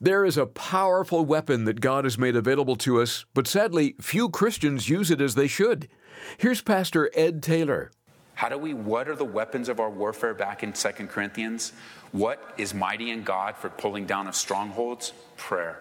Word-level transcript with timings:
There 0.00 0.24
is 0.24 0.36
a 0.36 0.46
powerful 0.46 1.24
weapon 1.24 1.64
that 1.64 1.80
God 1.80 2.04
has 2.04 2.16
made 2.16 2.36
available 2.36 2.76
to 2.76 3.02
us, 3.02 3.24
but 3.34 3.48
sadly, 3.48 3.96
few 4.00 4.28
Christians 4.28 4.88
use 4.88 5.10
it 5.10 5.20
as 5.20 5.34
they 5.34 5.48
should. 5.48 5.88
Here's 6.36 6.62
Pastor 6.62 7.10
Ed 7.14 7.42
Taylor. 7.42 7.90
How 8.34 8.48
do 8.48 8.56
we, 8.58 8.74
what 8.74 9.08
are 9.08 9.16
the 9.16 9.24
weapons 9.24 9.68
of 9.68 9.80
our 9.80 9.90
warfare 9.90 10.34
back 10.34 10.62
in 10.62 10.72
2 10.72 10.88
Corinthians? 11.08 11.72
What 12.12 12.54
is 12.56 12.74
mighty 12.74 13.10
in 13.10 13.24
God 13.24 13.56
for 13.56 13.70
pulling 13.70 14.06
down 14.06 14.28
of 14.28 14.36
strongholds? 14.36 15.12
Prayer. 15.36 15.80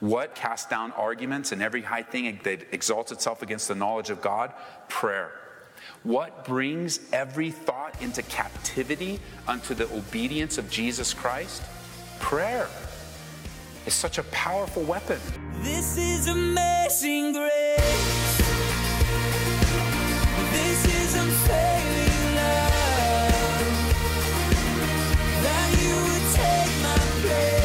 What 0.00 0.34
casts 0.34 0.68
down 0.68 0.90
arguments 0.92 1.52
and 1.52 1.62
every 1.62 1.82
high 1.82 2.02
thing 2.02 2.40
that 2.42 2.66
exalts 2.72 3.12
itself 3.12 3.42
against 3.42 3.68
the 3.68 3.76
knowledge 3.76 4.10
of 4.10 4.20
God? 4.20 4.52
Prayer. 4.88 5.30
What 6.02 6.44
brings 6.44 6.98
every 7.12 7.52
thought 7.52 8.02
into 8.02 8.22
captivity 8.22 9.20
unto 9.46 9.72
the 9.72 9.84
obedience 9.94 10.58
of 10.58 10.68
Jesus 10.68 11.14
Christ? 11.14 11.62
Prayer 12.18 12.68
is 13.86 13.94
such 13.94 14.18
a 14.18 14.22
powerful 14.24 14.82
weapon. 14.82 15.18
This 15.62 15.96
is 15.96 16.28
amazing 16.28 17.32
grace. 17.32 18.38
This 20.52 20.86
is 20.86 21.14
unfailing 21.16 22.34
love. 22.36 23.74
That 25.42 25.68
you 25.82 25.94
would 26.06 26.26
take 26.34 26.82
my 26.82 26.98
place. 27.22 27.63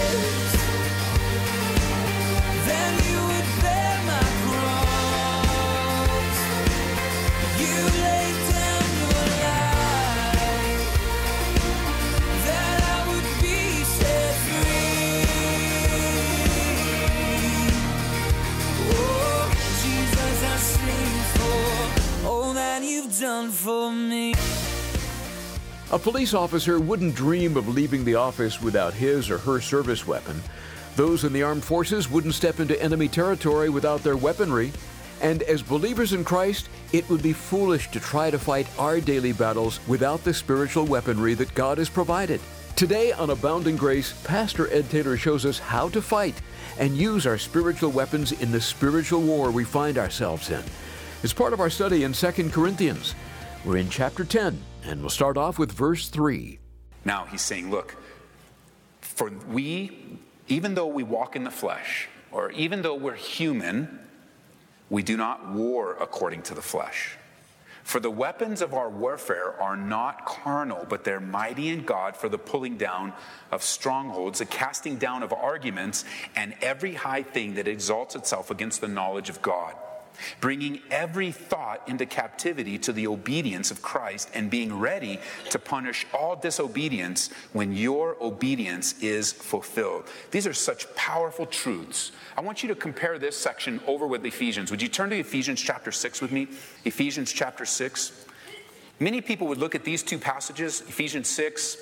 A 25.99 26.01
police 26.01 26.33
officer 26.33 26.79
wouldn't 26.79 27.13
dream 27.13 27.57
of 27.57 27.67
leaving 27.67 28.05
the 28.05 28.15
office 28.15 28.61
without 28.61 28.93
his 28.93 29.29
or 29.29 29.37
her 29.39 29.59
service 29.59 30.07
weapon. 30.07 30.41
Those 30.95 31.25
in 31.25 31.33
the 31.33 31.43
armed 31.43 31.65
forces 31.65 32.09
wouldn't 32.09 32.35
step 32.35 32.61
into 32.61 32.81
enemy 32.81 33.09
territory 33.09 33.67
without 33.67 34.01
their 34.01 34.15
weaponry. 34.15 34.71
And 35.19 35.43
as 35.43 35.61
believers 35.61 36.13
in 36.13 36.23
Christ, 36.23 36.69
it 36.93 37.09
would 37.09 37.21
be 37.21 37.33
foolish 37.33 37.91
to 37.91 37.99
try 37.99 38.31
to 38.31 38.39
fight 38.39 38.65
our 38.79 39.01
daily 39.01 39.33
battles 39.33 39.85
without 39.89 40.23
the 40.23 40.33
spiritual 40.33 40.85
weaponry 40.85 41.33
that 41.33 41.53
God 41.53 41.77
has 41.79 41.89
provided. 41.89 42.39
Today 42.77 43.11
on 43.11 43.31
Abounding 43.31 43.75
Grace, 43.75 44.13
Pastor 44.23 44.71
Ed 44.71 44.89
Taylor 44.89 45.17
shows 45.17 45.45
us 45.45 45.59
how 45.59 45.89
to 45.89 46.01
fight 46.01 46.41
and 46.77 46.95
use 46.95 47.27
our 47.27 47.37
spiritual 47.37 47.91
weapons 47.91 48.31
in 48.31 48.53
the 48.53 48.61
spiritual 48.61 49.19
war 49.19 49.51
we 49.51 49.65
find 49.65 49.97
ourselves 49.97 50.49
in. 50.49 50.63
It's 51.23 51.33
part 51.33 51.51
of 51.51 51.59
our 51.59 51.69
study 51.69 52.05
in 52.05 52.13
2 52.13 52.51
Corinthians. 52.51 53.15
We're 53.65 53.75
in 53.75 53.89
chapter 53.89 54.23
10, 54.23 54.57
and 54.85 55.01
we'll 55.01 55.09
start 55.09 55.35
off 55.35 55.59
with 55.59 55.73
verse 55.73 56.07
3. 56.07 56.59
Now 57.03 57.25
he's 57.25 57.41
saying, 57.41 57.69
look, 57.69 57.97
for 59.01 59.29
we, 59.49 60.17
even 60.47 60.75
though 60.75 60.87
we 60.87 61.03
walk 61.03 61.35
in 61.35 61.43
the 61.43 61.51
flesh, 61.51 62.07
or 62.31 62.51
even 62.51 62.83
though 62.83 62.95
we're 62.95 63.15
human, 63.15 63.99
we 64.89 65.03
do 65.03 65.17
not 65.17 65.49
war 65.49 65.97
according 65.99 66.43
to 66.43 66.53
the 66.53 66.61
flesh. 66.61 67.17
For 67.83 67.99
the 67.99 68.09
weapons 68.09 68.61
of 68.61 68.73
our 68.73 68.89
warfare 68.89 69.61
are 69.61 69.75
not 69.75 70.25
carnal, 70.25 70.85
but 70.87 71.03
they're 71.03 71.19
mighty 71.19 71.67
in 71.67 71.83
God 71.83 72.15
for 72.15 72.29
the 72.29 72.37
pulling 72.37 72.77
down 72.77 73.11
of 73.51 73.61
strongholds, 73.61 74.39
the 74.39 74.45
casting 74.45 74.95
down 74.95 75.21
of 75.21 75.33
arguments, 75.33 76.05
and 76.33 76.55
every 76.61 76.93
high 76.93 77.23
thing 77.23 77.55
that 77.55 77.67
exalts 77.67 78.15
itself 78.15 78.51
against 78.51 78.79
the 78.79 78.87
knowledge 78.87 79.29
of 79.29 79.41
God 79.41 79.75
bringing 80.41 80.81
every 80.91 81.31
thought 81.31 81.87
into 81.87 82.05
captivity 82.05 82.77
to 82.79 82.93
the 82.93 83.07
obedience 83.07 83.71
of 83.71 83.81
Christ 83.81 84.29
and 84.33 84.49
being 84.49 84.77
ready 84.77 85.19
to 85.49 85.59
punish 85.59 86.05
all 86.13 86.35
disobedience 86.35 87.29
when 87.53 87.73
your 87.73 88.17
obedience 88.21 89.01
is 89.01 89.31
fulfilled. 89.31 90.05
These 90.31 90.47
are 90.47 90.53
such 90.53 90.93
powerful 90.95 91.45
truths. 91.45 92.11
I 92.37 92.41
want 92.41 92.63
you 92.63 92.69
to 92.69 92.75
compare 92.75 93.19
this 93.19 93.37
section 93.37 93.79
over 93.87 94.07
with 94.07 94.25
Ephesians. 94.25 94.71
Would 94.71 94.81
you 94.81 94.87
turn 94.87 95.09
to 95.09 95.19
Ephesians 95.19 95.61
chapter 95.61 95.91
6 95.91 96.21
with 96.21 96.31
me? 96.31 96.47
Ephesians 96.85 97.31
chapter 97.31 97.65
6. 97.65 98.25
Many 98.99 99.21
people 99.21 99.47
would 99.47 99.57
look 99.57 99.75
at 99.75 99.83
these 99.83 100.03
two 100.03 100.17
passages, 100.17 100.81
Ephesians 100.81 101.29
6, 101.29 101.77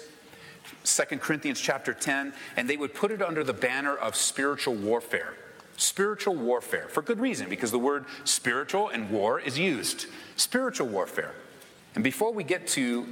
2 0.83 1.17
Corinthians 1.17 1.59
chapter 1.59 1.93
10, 1.93 2.33
and 2.55 2.69
they 2.69 2.77
would 2.77 2.93
put 2.93 3.11
it 3.11 3.21
under 3.21 3.43
the 3.43 3.53
banner 3.53 3.95
of 3.95 4.15
spiritual 4.15 4.75
warfare. 4.75 5.33
Spiritual 5.77 6.35
warfare, 6.35 6.87
for 6.89 7.01
good 7.01 7.19
reason, 7.19 7.47
because 7.49 7.71
the 7.71 7.79
word 7.79 8.05
spiritual 8.25 8.89
and 8.89 9.09
war 9.09 9.39
is 9.39 9.57
used. 9.57 10.07
Spiritual 10.35 10.87
warfare. 10.87 11.33
And 11.95 12.03
before 12.03 12.33
we 12.33 12.43
get 12.43 12.67
to 12.69 13.07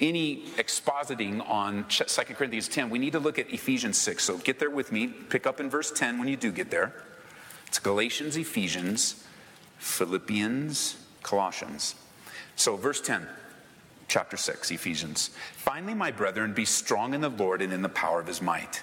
any 0.00 0.46
expositing 0.56 1.46
on 1.48 1.86
2 1.88 2.34
Corinthians 2.34 2.68
10, 2.68 2.88
we 2.88 2.98
need 2.98 3.12
to 3.12 3.18
look 3.18 3.38
at 3.38 3.50
Ephesians 3.52 3.98
6. 3.98 4.22
So 4.22 4.38
get 4.38 4.58
there 4.58 4.70
with 4.70 4.92
me. 4.92 5.08
Pick 5.08 5.46
up 5.46 5.60
in 5.60 5.68
verse 5.68 5.90
10 5.90 6.18
when 6.18 6.28
you 6.28 6.36
do 6.36 6.52
get 6.52 6.70
there. 6.70 6.92
It's 7.66 7.78
Galatians, 7.78 8.36
Ephesians, 8.36 9.24
Philippians, 9.78 10.96
Colossians. 11.22 11.94
So, 12.56 12.76
verse 12.76 13.00
10, 13.00 13.26
chapter 14.08 14.36
6, 14.36 14.70
Ephesians. 14.70 15.30
Finally, 15.54 15.94
my 15.94 16.10
brethren, 16.10 16.52
be 16.52 16.64
strong 16.64 17.14
in 17.14 17.20
the 17.20 17.28
Lord 17.28 17.62
and 17.62 17.72
in 17.72 17.80
the 17.80 17.88
power 17.88 18.20
of 18.20 18.26
his 18.26 18.42
might. 18.42 18.82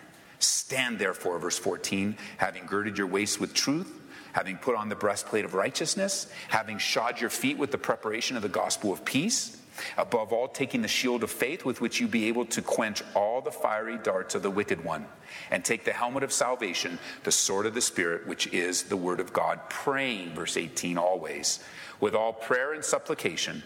Stand 0.43 0.99
therefore, 0.99 1.39
verse 1.39 1.57
14, 1.57 2.17
having 2.37 2.65
girded 2.65 2.97
your 2.97 3.07
waist 3.07 3.39
with 3.39 3.53
truth, 3.53 3.91
having 4.33 4.57
put 4.57 4.75
on 4.75 4.89
the 4.89 4.95
breastplate 4.95 5.45
of 5.45 5.53
righteousness, 5.53 6.27
having 6.49 6.77
shod 6.77 7.19
your 7.19 7.29
feet 7.29 7.57
with 7.57 7.71
the 7.71 7.77
preparation 7.77 8.35
of 8.35 8.41
the 8.41 8.49
gospel 8.49 8.91
of 8.91 9.05
peace. 9.05 9.57
Above 9.97 10.33
all, 10.33 10.47
taking 10.47 10.81
the 10.81 10.87
shield 10.87 11.23
of 11.23 11.31
faith 11.31 11.63
with 11.63 11.79
which 11.79 11.99
you 11.99 12.07
be 12.07 12.27
able 12.27 12.45
to 12.45 12.61
quench 12.61 13.01
all 13.15 13.41
the 13.41 13.51
fiery 13.51 13.97
darts 13.97 14.35
of 14.35 14.43
the 14.43 14.51
wicked 14.51 14.83
one, 14.83 15.05
and 15.49 15.63
take 15.63 15.85
the 15.85 15.93
helmet 15.93 16.23
of 16.23 16.31
salvation, 16.31 16.99
the 17.23 17.31
sword 17.31 17.65
of 17.65 17.73
the 17.73 17.81
Spirit, 17.81 18.27
which 18.27 18.47
is 18.47 18.83
the 18.83 18.97
word 18.97 19.19
of 19.19 19.31
God, 19.31 19.59
praying, 19.69 20.35
verse 20.35 20.57
18, 20.57 20.97
always, 20.97 21.59
with 21.99 22.13
all 22.13 22.33
prayer 22.33 22.73
and 22.73 22.83
supplication 22.83 23.63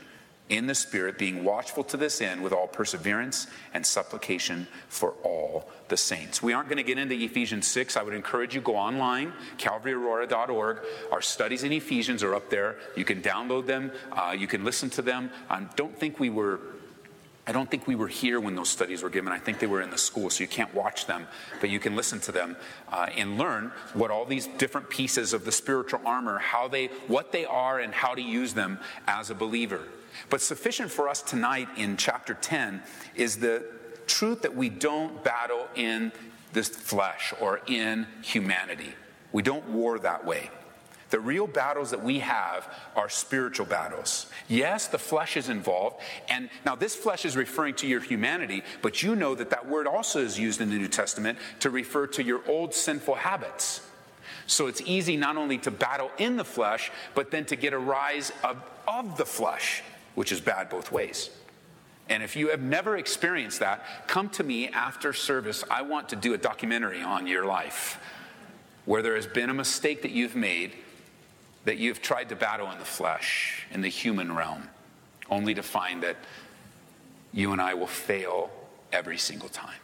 in 0.50 0.68
the 0.68 0.76
Spirit, 0.76 1.18
being 1.18 1.44
watchful 1.44 1.84
to 1.86 1.98
this 1.98 2.22
end 2.22 2.44
with 2.44 2.54
all 2.54 2.68
perseverance 2.68 3.48
and 3.74 3.86
supplication 3.86 4.68
for 4.90 5.12
all 5.24 5.70
the 5.88 5.98
saints. 5.98 6.42
We 6.44 6.54
aren't 6.54 6.70
going 6.70 6.78
to 6.78 6.84
get 6.84 7.00
into 7.00 7.16
Ephesians 7.16 7.66
6. 7.68 7.98
I 7.98 8.04
would 8.04 8.14
encourage 8.14 8.54
you 8.54 8.62
go 8.62 8.76
online, 8.76 9.34
calvaryaurora.org. 9.58 10.80
Our 11.12 11.22
studies 11.22 11.64
in 11.64 11.72
Ephesians 11.72 12.22
are 12.22 12.36
up 12.36 12.50
there. 12.50 12.78
You 12.96 13.06
can 13.06 13.22
download 13.22 13.66
them. 13.66 13.92
Uh, 14.12 14.36
you 14.38 14.48
can 14.48 14.64
listen 14.64 14.90
to 14.92 15.02
them. 15.02 15.32
I 15.50 15.62
don't 15.76 15.98
think 15.98 16.20
we 16.20 16.30
were 16.30 16.60
I 17.48 17.52
don't 17.52 17.70
think 17.70 17.86
we 17.86 17.94
were 17.94 18.08
here 18.08 18.40
when 18.40 18.56
those 18.56 18.70
studies 18.70 19.04
were 19.04 19.10
given. 19.10 19.32
I 19.32 19.38
think 19.38 19.60
they 19.60 19.68
were 19.68 19.82
in 19.82 19.92
the 19.92 20.00
school, 20.00 20.32
so 20.32 20.44
you 20.44 20.48
can't 20.48 20.74
watch 20.74 21.06
them, 21.06 21.28
but 21.62 21.70
you 21.70 21.80
can 21.80 21.96
listen 21.96 22.20
to 22.22 22.32
them 22.32 22.58
uh, 22.92 23.08
and 23.16 23.38
learn 23.38 23.72
what 23.94 24.10
all 24.10 24.26
these 24.26 24.48
different 24.58 24.90
pieces 24.90 25.32
of 25.32 25.46
the 25.46 25.52
spiritual 25.52 26.02
armor, 26.06 26.40
how 26.40 26.68
they, 26.68 26.88
what 27.08 27.32
they 27.32 27.46
are, 27.46 27.80
and 27.80 27.94
how 27.94 28.16
to 28.16 28.22
use 28.22 28.56
them 28.56 28.80
as 29.08 29.30
a 29.30 29.36
believer. 29.36 29.82
But 30.30 30.42
sufficient 30.42 30.92
for 30.92 31.10
us 31.10 31.22
tonight 31.22 31.68
in 31.78 31.98
chapter 31.98 32.34
10 32.34 32.82
is 33.16 33.38
the 33.38 33.66
truth 34.08 34.42
that 34.44 34.56
we 34.56 34.70
don't 34.70 35.24
battle 35.24 35.68
in 35.76 36.12
this 36.54 36.70
flesh 36.70 37.34
or 37.40 37.62
in 37.68 38.08
humanity. 38.22 38.94
We 39.32 39.44
don't 39.44 39.68
war 39.70 40.00
that 40.00 40.26
way. 40.26 40.50
The 41.12 41.20
real 41.20 41.46
battles 41.46 41.92
that 41.92 42.04
we 42.04 42.20
have 42.20 42.68
are 42.96 43.10
spiritual 43.10 43.66
battles. 43.66 44.26
Yes, 44.48 44.88
the 44.88 44.98
flesh 44.98 45.38
is 45.38 45.50
involved. 45.50 46.02
And 46.30 46.50
now, 46.66 46.76
this 46.76 46.96
flesh 46.96 47.26
is 47.26 47.38
referring 47.38 47.76
to 47.76 47.88
your 47.88 48.02
humanity, 48.02 48.64
but 48.82 49.04
you 49.04 49.16
know 49.16 49.36
that 49.36 49.52
that 49.52 49.68
word 49.68 49.88
also 49.88 50.20
is 50.20 50.40
used 50.40 50.62
in 50.62 50.70
the 50.70 50.78
New 50.78 50.88
Testament 50.88 51.38
to 51.60 51.70
refer 51.70 52.08
to 52.08 52.24
your 52.24 52.42
old 52.48 52.74
sinful 52.74 53.16
habits. 53.16 53.82
So 54.48 54.68
it's 54.68 54.82
easy 54.82 55.16
not 55.16 55.38
only 55.38 55.58
to 55.60 55.72
battle 55.72 56.12
in 56.18 56.38
the 56.38 56.46
flesh, 56.46 56.92
but 57.14 57.32
then 57.32 57.46
to 57.46 57.56
get 57.56 57.74
a 57.74 57.80
rise 57.80 58.32
of, 58.44 58.58
of 58.88 59.18
the 59.18 59.26
flesh, 59.26 59.84
which 60.16 60.32
is 60.32 60.42
bad 60.42 60.70
both 60.70 60.92
ways. 60.92 61.30
And 62.10 62.22
if 62.22 62.36
you 62.36 62.50
have 62.50 62.62
never 62.62 62.98
experienced 62.98 63.60
that, 63.62 64.08
come 64.08 64.30
to 64.30 64.44
me 64.44 64.68
after 64.70 65.14
service. 65.14 65.64
I 65.70 65.82
want 65.82 66.10
to 66.10 66.16
do 66.16 66.34
a 66.34 66.38
documentary 66.38 67.02
on 67.02 67.28
your 67.28 67.46
life. 67.46 68.00
where 68.86 69.02
there 69.02 69.16
has 69.16 69.28
been 69.28 69.50
a 69.50 69.54
mistake 69.54 70.04
that 70.04 70.12
you've 70.12 70.36
made, 70.36 70.74
that 71.66 71.78
you've 71.78 72.02
tried 72.02 72.30
to 72.30 72.36
battle 72.36 72.72
in 72.72 72.80
the 72.80 72.86
flesh, 72.86 73.66
in 73.72 73.82
the 73.82 73.90
human 73.90 74.34
realm, 74.34 74.70
only 75.30 75.54
to 75.56 75.64
find 75.64 76.04
that 76.04 76.16
you 77.34 77.52
and 77.52 77.62
I 77.62 77.74
will 77.74 77.88
fail 77.88 78.52
every 78.94 79.18
single 79.18 79.50
time. 79.50 79.80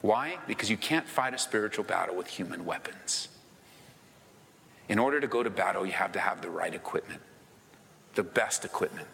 Why? 0.00 0.38
Because 0.46 0.70
you 0.70 0.78
can't 0.78 1.06
fight 1.06 1.34
a 1.34 1.38
spiritual 1.38 1.84
battle 1.84 2.16
with 2.16 2.26
human 2.26 2.64
weapons. 2.64 3.28
In 4.88 4.98
order 4.98 5.20
to 5.20 5.26
go 5.26 5.42
to 5.42 5.50
battle, 5.50 5.84
you 5.84 5.92
have 5.92 6.12
to 6.12 6.18
have 6.18 6.40
the 6.40 6.50
right 6.50 6.74
equipment, 6.74 7.20
the 8.14 8.22
best 8.22 8.64
equipment. 8.64 9.06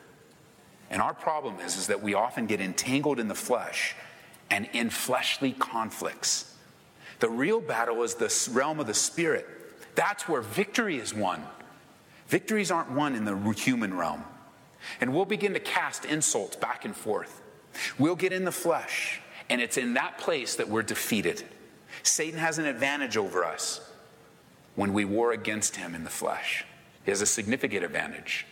And 0.90 1.02
our 1.02 1.14
problem 1.14 1.60
is, 1.60 1.76
is 1.76 1.88
that 1.88 2.02
we 2.02 2.14
often 2.14 2.46
get 2.46 2.60
entangled 2.60 3.18
in 3.18 3.28
the 3.28 3.34
flesh 3.34 3.94
and 4.50 4.68
in 4.72 4.90
fleshly 4.90 5.52
conflicts. 5.52 6.54
The 7.18 7.28
real 7.28 7.60
battle 7.60 8.02
is 8.02 8.14
the 8.14 8.50
realm 8.52 8.78
of 8.78 8.86
the 8.86 8.94
spirit. 8.94 9.46
That's 9.94 10.28
where 10.28 10.42
victory 10.42 10.98
is 10.98 11.14
won. 11.14 11.42
Victories 12.28 12.70
aren't 12.70 12.92
won 12.92 13.14
in 13.14 13.24
the 13.24 13.36
human 13.52 13.96
realm. 13.96 14.24
And 15.00 15.12
we'll 15.14 15.24
begin 15.24 15.54
to 15.54 15.60
cast 15.60 16.04
insults 16.04 16.56
back 16.56 16.84
and 16.84 16.94
forth. 16.94 17.40
We'll 17.98 18.16
get 18.16 18.32
in 18.32 18.44
the 18.44 18.52
flesh, 18.52 19.20
and 19.48 19.60
it's 19.60 19.76
in 19.76 19.94
that 19.94 20.18
place 20.18 20.56
that 20.56 20.68
we're 20.68 20.82
defeated. 20.82 21.42
Satan 22.02 22.38
has 22.38 22.58
an 22.58 22.66
advantage 22.66 23.16
over 23.16 23.44
us 23.44 23.80
when 24.74 24.92
we 24.92 25.04
war 25.04 25.32
against 25.32 25.76
him 25.76 25.94
in 25.94 26.04
the 26.04 26.10
flesh. 26.10 26.64
He 27.04 27.10
has 27.10 27.22
a 27.22 27.26
significant 27.26 27.84
advantage 27.84 28.46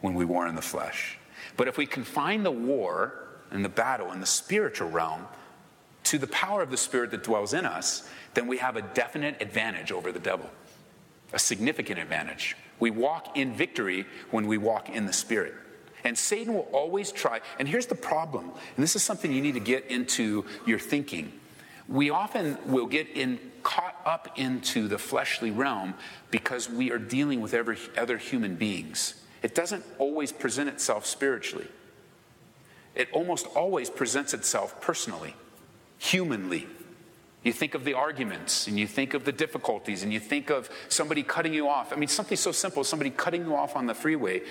when 0.00 0.14
we 0.14 0.24
war 0.24 0.46
in 0.46 0.54
the 0.54 0.62
flesh. 0.62 1.18
But 1.56 1.68
if 1.68 1.78
we 1.78 1.86
confine 1.86 2.42
the 2.42 2.50
war 2.50 3.14
and 3.50 3.64
the 3.64 3.68
battle 3.68 4.12
in 4.12 4.20
the 4.20 4.26
spiritual 4.26 4.90
realm 4.90 5.26
to 6.04 6.18
the 6.18 6.26
power 6.28 6.62
of 6.62 6.70
the 6.70 6.76
Spirit 6.76 7.10
that 7.10 7.24
dwells 7.24 7.52
in 7.52 7.64
us, 7.64 8.08
then 8.34 8.46
we 8.46 8.58
have 8.58 8.76
a 8.76 8.82
definite 8.82 9.40
advantage 9.40 9.90
over 9.90 10.12
the 10.12 10.18
devil, 10.18 10.50
a 11.32 11.38
significant 11.38 11.98
advantage. 11.98 12.56
We 12.78 12.90
walk 12.90 13.36
in 13.36 13.54
victory 13.54 14.06
when 14.30 14.46
we 14.46 14.58
walk 14.58 14.90
in 14.90 15.06
the 15.06 15.12
Spirit. 15.12 15.54
And 16.04 16.16
Satan 16.16 16.54
will 16.54 16.68
always 16.72 17.10
try, 17.10 17.40
and 17.58 17.66
here's 17.66 17.86
the 17.86 17.96
problem, 17.96 18.50
and 18.50 18.82
this 18.82 18.94
is 18.94 19.02
something 19.02 19.32
you 19.32 19.40
need 19.40 19.54
to 19.54 19.60
get 19.60 19.86
into 19.86 20.44
your 20.64 20.78
thinking. 20.78 21.32
We 21.88 22.10
often 22.10 22.58
will 22.66 22.86
get 22.86 23.08
in 23.08 23.40
caught 23.64 24.00
up 24.04 24.28
into 24.36 24.86
the 24.86 24.98
fleshly 24.98 25.50
realm 25.50 25.94
because 26.30 26.70
we 26.70 26.92
are 26.92 26.98
dealing 26.98 27.40
with 27.40 27.52
every 27.52 27.76
other 27.98 28.16
human 28.16 28.54
beings. 28.54 29.25
It 29.46 29.54
doesn't 29.54 29.84
always 30.00 30.32
present 30.32 30.68
itself 30.68 31.06
spiritually. 31.06 31.68
It 32.96 33.06
almost 33.12 33.46
always 33.54 33.88
presents 33.88 34.34
itself 34.34 34.80
personally, 34.80 35.36
humanly. 35.98 36.66
You 37.44 37.52
think 37.52 37.76
of 37.76 37.84
the 37.84 37.94
arguments 37.94 38.66
and 38.66 38.76
you 38.76 38.88
think 38.88 39.14
of 39.14 39.24
the 39.24 39.30
difficulties 39.30 40.02
and 40.02 40.12
you 40.12 40.18
think 40.18 40.50
of 40.50 40.68
somebody 40.88 41.22
cutting 41.22 41.54
you 41.54 41.68
off. 41.68 41.92
I 41.92 41.96
mean, 41.96 42.08
something 42.08 42.36
so 42.36 42.50
simple, 42.50 42.82
somebody 42.82 43.10
cutting 43.10 43.44
you 43.44 43.54
off 43.54 43.76
on 43.76 43.86
the 43.86 43.94
freeway. 43.94 44.42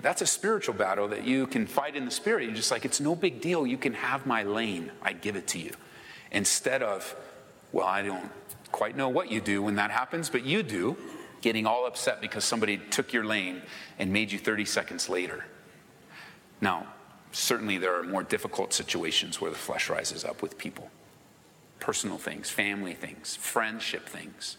That's 0.00 0.22
a 0.22 0.26
spiritual 0.26 0.74
battle 0.74 1.08
that 1.08 1.24
you 1.24 1.48
can 1.48 1.66
fight 1.66 1.96
in 1.96 2.04
the 2.04 2.12
spirit. 2.12 2.44
You're 2.44 2.54
just 2.54 2.70
like, 2.70 2.84
it's 2.84 3.00
no 3.00 3.16
big 3.16 3.40
deal. 3.40 3.66
You 3.66 3.78
can 3.78 3.94
have 3.94 4.26
my 4.26 4.44
lane. 4.44 4.92
I 5.02 5.12
give 5.12 5.34
it 5.34 5.48
to 5.48 5.58
you. 5.58 5.72
Instead 6.30 6.84
of, 6.84 7.16
well, 7.72 7.88
I 7.88 8.02
don't 8.02 8.30
quite 8.70 8.96
know 8.96 9.08
what 9.08 9.32
you 9.32 9.40
do 9.40 9.60
when 9.60 9.74
that 9.74 9.90
happens, 9.90 10.30
but 10.30 10.44
you 10.44 10.62
do, 10.62 10.96
getting 11.40 11.66
all 11.66 11.86
upset 11.86 12.20
because 12.20 12.44
somebody 12.44 12.76
took 12.76 13.12
your 13.12 13.24
lane 13.24 13.62
and 13.98 14.12
made 14.12 14.30
you 14.32 14.38
30 14.38 14.64
seconds 14.64 15.08
later. 15.08 15.44
Now, 16.60 16.86
certainly 17.32 17.78
there 17.78 17.98
are 17.98 18.02
more 18.02 18.22
difficult 18.22 18.72
situations 18.72 19.40
where 19.40 19.50
the 19.50 19.56
flesh 19.56 19.88
rises 19.88 20.24
up 20.24 20.42
with 20.42 20.58
people 20.58 20.90
personal 21.78 22.18
things, 22.18 22.50
family 22.50 22.92
things, 22.92 23.36
friendship 23.36 24.06
things. 24.06 24.58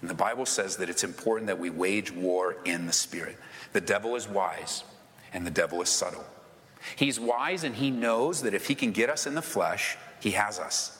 And 0.00 0.08
the 0.08 0.14
Bible 0.14 0.46
says 0.46 0.78
that 0.78 0.88
it's 0.88 1.04
important 1.04 1.46
that 1.48 1.58
we 1.58 1.68
wage 1.68 2.10
war 2.10 2.56
in 2.64 2.86
the 2.86 2.92
spirit. 2.92 3.38
The 3.74 3.82
devil 3.82 4.16
is 4.16 4.26
wise 4.26 4.82
and 5.34 5.46
the 5.46 5.50
devil 5.50 5.82
is 5.82 5.90
subtle. 5.90 6.24
He's 6.96 7.20
wise 7.20 7.64
and 7.64 7.74
he 7.74 7.90
knows 7.90 8.42
that 8.42 8.54
if 8.54 8.66
he 8.66 8.74
can 8.74 8.92
get 8.92 9.10
us 9.10 9.26
in 9.26 9.34
the 9.34 9.42
flesh, 9.42 9.96
he 10.20 10.32
has 10.32 10.58
us. 10.58 10.98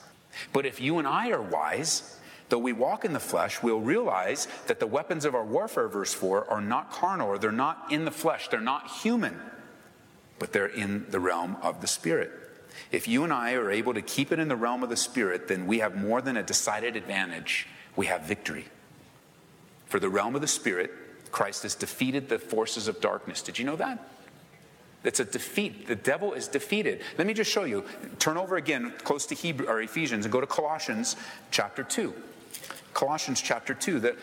But 0.53 0.65
if 0.65 0.79
you 0.79 0.99
and 0.99 1.07
I 1.07 1.31
are 1.31 1.41
wise, 1.41 2.14
though 2.49 2.59
we 2.59 2.73
walk 2.73 3.05
in 3.05 3.13
the 3.13 3.19
flesh, 3.19 3.61
we'll 3.61 3.79
realize 3.79 4.47
that 4.67 4.79
the 4.79 4.87
weapons 4.87 5.25
of 5.25 5.35
our 5.35 5.45
warfare, 5.45 5.87
verse 5.87 6.13
4, 6.13 6.49
are 6.49 6.61
not 6.61 6.91
carnal, 6.91 7.27
or 7.27 7.37
they're 7.37 7.51
not 7.51 7.91
in 7.91 8.05
the 8.05 8.11
flesh, 8.11 8.47
they're 8.49 8.59
not 8.59 8.89
human, 8.89 9.39
but 10.39 10.53
they're 10.53 10.65
in 10.65 11.05
the 11.09 11.19
realm 11.19 11.57
of 11.61 11.81
the 11.81 11.87
spirit. 11.87 12.31
If 12.91 13.07
you 13.07 13.23
and 13.23 13.33
I 13.33 13.53
are 13.53 13.71
able 13.71 13.93
to 13.93 14.01
keep 14.01 14.31
it 14.31 14.39
in 14.39 14.47
the 14.47 14.55
realm 14.55 14.83
of 14.83 14.89
the 14.89 14.97
Spirit, 14.97 15.47
then 15.47 15.67
we 15.67 15.79
have 15.79 15.95
more 15.95 16.21
than 16.21 16.37
a 16.37 16.43
decided 16.43 16.95
advantage. 16.95 17.67
We 17.95 18.07
have 18.07 18.23
victory. 18.23 18.65
For 19.87 19.99
the 19.99 20.09
realm 20.09 20.35
of 20.35 20.41
the 20.41 20.47
Spirit, 20.47 20.91
Christ 21.31 21.63
has 21.63 21.75
defeated 21.75 22.29
the 22.29 22.39
forces 22.39 22.87
of 22.87 23.01
darkness. 23.01 23.41
Did 23.41 23.59
you 23.59 23.65
know 23.65 23.75
that? 23.75 24.07
It's 25.03 25.19
a 25.19 25.25
defeat. 25.25 25.87
The 25.87 25.95
devil 25.95 26.33
is 26.33 26.47
defeated. 26.47 27.01
Let 27.17 27.27
me 27.27 27.33
just 27.33 27.51
show 27.51 27.63
you. 27.63 27.85
Turn 28.17 28.37
over 28.37 28.57
again 28.57 28.91
close 29.03 29.27
to 29.27 29.35
Hebrew 29.35 29.67
or 29.67 29.81
Ephesians 29.81 30.25
and 30.25 30.31
go 30.31 30.41
to 30.41 30.47
Colossians 30.47 31.15
chapter 31.51 31.83
2. 31.83 32.13
Colossians 32.95 33.41
chapter 33.41 33.75
2. 33.75 33.99
The, 33.99 34.15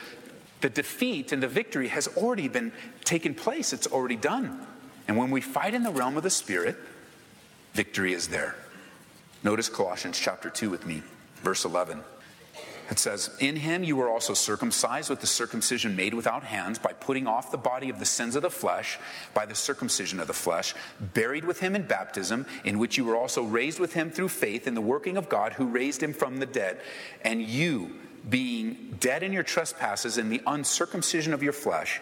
the 0.63 0.71
defeat 0.71 1.31
and 1.31 1.41
the 1.41 1.49
victory 1.49 1.89
has 1.89 2.09
already 2.17 2.49
been 2.49 2.73
taken 3.05 3.35
place. 3.35 3.73
It's 3.73 3.87
already 3.87 4.17
done. 4.17 4.67
And 5.07 5.17
when 5.17 5.31
we 5.31 5.41
fight 5.41 5.75
in 5.75 5.85
the 5.85 5.93
realm 5.93 6.17
of 6.17 6.25
the 6.25 6.31
Spirit, 6.31 6.77
victory 7.75 8.15
is 8.15 8.29
there. 8.29 8.57
Notice 9.45 9.69
Colossians 9.69 10.19
chapter 10.19 10.49
2 10.49 10.71
with 10.71 10.87
me, 10.87 11.03
verse 11.43 11.65
11. 11.65 12.01
It 12.91 12.99
says, 12.99 13.31
In 13.41 13.57
him 13.57 13.85
you 13.85 13.97
were 13.97 14.09
also 14.09 14.35
circumcised 14.35 15.11
with 15.11 15.21
the 15.21 15.27
circumcision 15.27 15.95
made 15.95 16.15
without 16.15 16.43
hands, 16.43 16.79
by 16.79 16.93
putting 16.93 17.27
off 17.27 17.51
the 17.51 17.59
body 17.59 17.91
of 17.91 17.99
the 17.99 18.05
sins 18.05 18.37
of 18.37 18.43
the 18.43 18.51
flesh, 18.51 18.99
by 19.35 19.45
the 19.45 19.55
circumcision 19.55 20.19
of 20.19 20.27
the 20.27 20.33
flesh, 20.33 20.75
buried 21.01 21.45
with 21.45 21.61
him 21.61 21.75
in 21.77 21.83
baptism, 21.87 22.47
in 22.65 22.79
which 22.79 22.97
you 22.97 23.05
were 23.05 23.17
also 23.17 23.43
raised 23.45 23.79
with 23.79 23.93
him 23.95 24.11
through 24.11 24.29
faith 24.29 24.67
in 24.67 24.75
the 24.75 24.81
working 24.81 25.17
of 25.17 25.29
God 25.29 25.55
who 25.55 25.67
raised 25.67 26.03
him 26.03 26.13
from 26.13 26.39
the 26.39 26.47
dead. 26.47 26.81
And 27.23 27.43
you, 27.43 27.99
being 28.29 28.97
dead 29.01 29.23
in 29.23 29.33
your 29.33 29.43
trespasses 29.43 30.19
and 30.19 30.31
the 30.31 30.43
uncircumcision 30.47 31.33
of 31.33 31.43
your 31.43 31.53
flesh, 31.53 32.01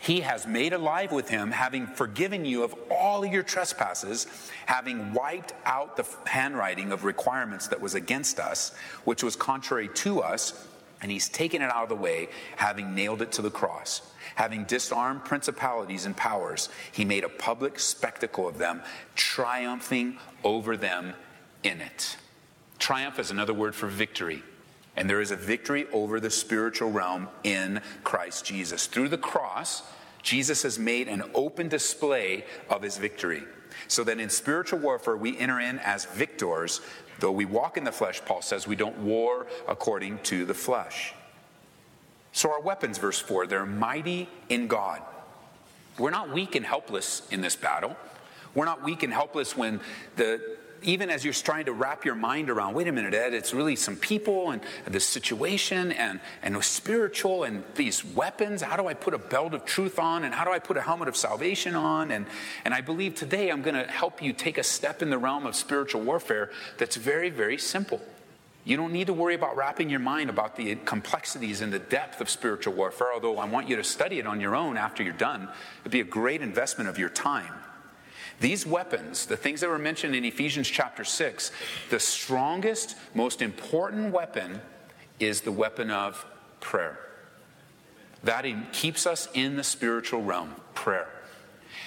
he 0.00 0.20
has 0.20 0.46
made 0.46 0.74
alive 0.74 1.12
with 1.12 1.30
him, 1.30 1.50
having 1.50 1.86
forgiven 1.86 2.44
you 2.44 2.62
of 2.62 2.74
all 2.90 3.24
your 3.24 3.42
trespasses, 3.42 4.26
having 4.66 5.14
wiped 5.14 5.54
out 5.64 5.96
the 5.96 6.06
handwriting 6.26 6.92
of 6.92 7.04
requirements 7.04 7.68
that 7.68 7.80
was 7.80 7.94
against 7.94 8.38
us, 8.38 8.74
which 9.04 9.24
was 9.24 9.34
contrary 9.34 9.88
to 9.94 10.20
us, 10.20 10.66
and 11.00 11.10
he's 11.10 11.28
taken 11.30 11.62
it 11.62 11.70
out 11.70 11.84
of 11.84 11.88
the 11.88 11.94
way, 11.94 12.28
having 12.56 12.94
nailed 12.94 13.22
it 13.22 13.32
to 13.32 13.42
the 13.42 13.50
cross. 13.50 14.02
Having 14.34 14.64
disarmed 14.64 15.24
principalities 15.24 16.06
and 16.06 16.16
powers, 16.16 16.68
he 16.92 17.04
made 17.04 17.24
a 17.24 17.28
public 17.28 17.78
spectacle 17.78 18.46
of 18.46 18.58
them, 18.58 18.82
triumphing 19.14 20.18
over 20.42 20.76
them 20.76 21.14
in 21.62 21.80
it. 21.80 22.16
Triumph 22.78 23.18
is 23.18 23.30
another 23.30 23.54
word 23.54 23.74
for 23.74 23.86
victory. 23.86 24.42
And 24.96 25.10
there 25.10 25.20
is 25.20 25.30
a 25.30 25.36
victory 25.36 25.86
over 25.92 26.20
the 26.20 26.30
spiritual 26.30 26.90
realm 26.90 27.28
in 27.42 27.80
Christ 28.04 28.44
Jesus. 28.44 28.86
Through 28.86 29.08
the 29.08 29.18
cross, 29.18 29.82
Jesus 30.22 30.62
has 30.62 30.78
made 30.78 31.08
an 31.08 31.24
open 31.34 31.68
display 31.68 32.44
of 32.70 32.82
his 32.82 32.96
victory. 32.96 33.42
So 33.88 34.04
that 34.04 34.20
in 34.20 34.30
spiritual 34.30 34.78
warfare, 34.78 35.16
we 35.16 35.36
enter 35.36 35.60
in 35.60 35.78
as 35.80 36.04
victors. 36.06 36.80
Though 37.18 37.32
we 37.32 37.44
walk 37.44 37.76
in 37.76 37.84
the 37.84 37.92
flesh, 37.92 38.22
Paul 38.24 38.40
says, 38.40 38.66
we 38.66 38.76
don't 38.76 38.98
war 38.98 39.46
according 39.68 40.20
to 40.24 40.44
the 40.44 40.54
flesh. 40.54 41.12
So, 42.32 42.50
our 42.50 42.60
weapons, 42.60 42.98
verse 42.98 43.20
4, 43.20 43.46
they're 43.46 43.64
mighty 43.64 44.28
in 44.48 44.66
God. 44.66 45.00
We're 45.98 46.10
not 46.10 46.32
weak 46.32 46.56
and 46.56 46.66
helpless 46.66 47.22
in 47.30 47.40
this 47.40 47.54
battle. 47.54 47.96
We're 48.56 48.64
not 48.64 48.82
weak 48.82 49.04
and 49.04 49.12
helpless 49.12 49.56
when 49.56 49.80
the 50.16 50.56
even 50.84 51.10
as 51.10 51.24
you're 51.24 51.34
trying 51.34 51.64
to 51.64 51.72
wrap 51.72 52.04
your 52.04 52.14
mind 52.14 52.50
around, 52.50 52.74
wait 52.74 52.86
a 52.88 52.92
minute, 52.92 53.14
Ed, 53.14 53.34
it's 53.34 53.52
really 53.52 53.76
some 53.76 53.96
people 53.96 54.50
and 54.50 54.62
the 54.86 55.00
situation 55.00 55.92
and, 55.92 56.20
and 56.42 56.62
spiritual 56.64 57.44
and 57.44 57.64
these 57.74 58.04
weapons. 58.04 58.62
How 58.62 58.76
do 58.76 58.86
I 58.86 58.94
put 58.94 59.14
a 59.14 59.18
belt 59.18 59.54
of 59.54 59.64
truth 59.64 59.98
on 59.98 60.24
and 60.24 60.34
how 60.34 60.44
do 60.44 60.52
I 60.52 60.58
put 60.58 60.76
a 60.76 60.82
helmet 60.82 61.08
of 61.08 61.16
salvation 61.16 61.74
on? 61.74 62.10
And, 62.10 62.26
and 62.64 62.72
I 62.74 62.80
believe 62.80 63.14
today 63.14 63.50
I'm 63.50 63.62
going 63.62 63.74
to 63.74 63.90
help 63.90 64.22
you 64.22 64.32
take 64.32 64.58
a 64.58 64.62
step 64.62 65.02
in 65.02 65.10
the 65.10 65.18
realm 65.18 65.46
of 65.46 65.56
spiritual 65.56 66.02
warfare 66.02 66.50
that's 66.78 66.96
very, 66.96 67.30
very 67.30 67.58
simple. 67.58 68.00
You 68.64 68.78
don't 68.78 68.92
need 68.92 69.08
to 69.08 69.12
worry 69.12 69.34
about 69.34 69.56
wrapping 69.56 69.90
your 69.90 70.00
mind 70.00 70.30
about 70.30 70.56
the 70.56 70.76
complexities 70.76 71.60
and 71.60 71.70
the 71.70 71.78
depth 71.78 72.22
of 72.22 72.30
spiritual 72.30 72.72
warfare, 72.72 73.12
although 73.12 73.36
I 73.38 73.44
want 73.44 73.68
you 73.68 73.76
to 73.76 73.84
study 73.84 74.18
it 74.18 74.26
on 74.26 74.40
your 74.40 74.56
own 74.56 74.78
after 74.78 75.02
you're 75.02 75.12
done. 75.12 75.48
It'd 75.82 75.92
be 75.92 76.00
a 76.00 76.04
great 76.04 76.40
investment 76.40 76.88
of 76.88 76.98
your 76.98 77.10
time. 77.10 77.52
These 78.40 78.66
weapons, 78.66 79.26
the 79.26 79.36
things 79.36 79.60
that 79.60 79.70
were 79.70 79.78
mentioned 79.78 80.14
in 80.14 80.24
Ephesians 80.24 80.68
chapter 80.68 81.04
6, 81.04 81.50
the 81.90 82.00
strongest, 82.00 82.96
most 83.14 83.42
important 83.42 84.12
weapon 84.12 84.60
is 85.20 85.40
the 85.40 85.52
weapon 85.52 85.90
of 85.90 86.24
prayer. 86.60 86.98
That 88.24 88.46
keeps 88.72 89.06
us 89.06 89.28
in 89.34 89.56
the 89.56 89.64
spiritual 89.64 90.22
realm, 90.22 90.54
prayer. 90.74 91.08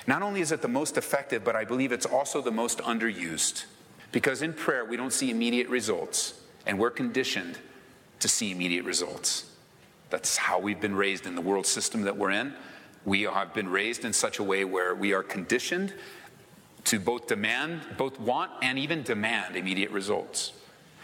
Not 0.05 0.21
only 0.21 0.41
is 0.41 0.51
it 0.51 0.61
the 0.61 0.67
most 0.67 0.97
effective, 0.97 1.43
but 1.43 1.55
I 1.55 1.65
believe 1.65 1.91
it's 1.91 2.05
also 2.05 2.41
the 2.41 2.51
most 2.51 2.79
underused. 2.79 3.65
Because 4.11 4.41
in 4.41 4.53
prayer, 4.53 4.85
we 4.85 4.95
don't 4.95 5.11
see 5.11 5.29
immediate 5.29 5.67
results, 5.67 6.39
and 6.65 6.79
we're 6.79 6.91
conditioned 6.91 7.57
to 8.19 8.27
see 8.27 8.51
immediate 8.51 8.85
results. 8.85 9.51
That's 10.09 10.37
how 10.37 10.59
we've 10.59 10.79
been 10.79 10.95
raised 10.95 11.25
in 11.25 11.35
the 11.35 11.41
world 11.41 11.65
system 11.65 12.03
that 12.03 12.15
we're 12.15 12.31
in. 12.31 12.53
We 13.03 13.23
have 13.23 13.53
been 13.53 13.69
raised 13.69 14.05
in 14.05 14.13
such 14.13 14.39
a 14.39 14.43
way 14.43 14.63
where 14.63 14.95
we 14.95 15.13
are 15.13 15.23
conditioned 15.23 15.93
to 16.87 16.99
both 16.99 17.27
demand, 17.27 17.81
both 17.97 18.17
want, 18.19 18.49
and 18.61 18.79
even 18.79 19.03
demand 19.03 19.55
immediate 19.55 19.91
results. 19.91 20.53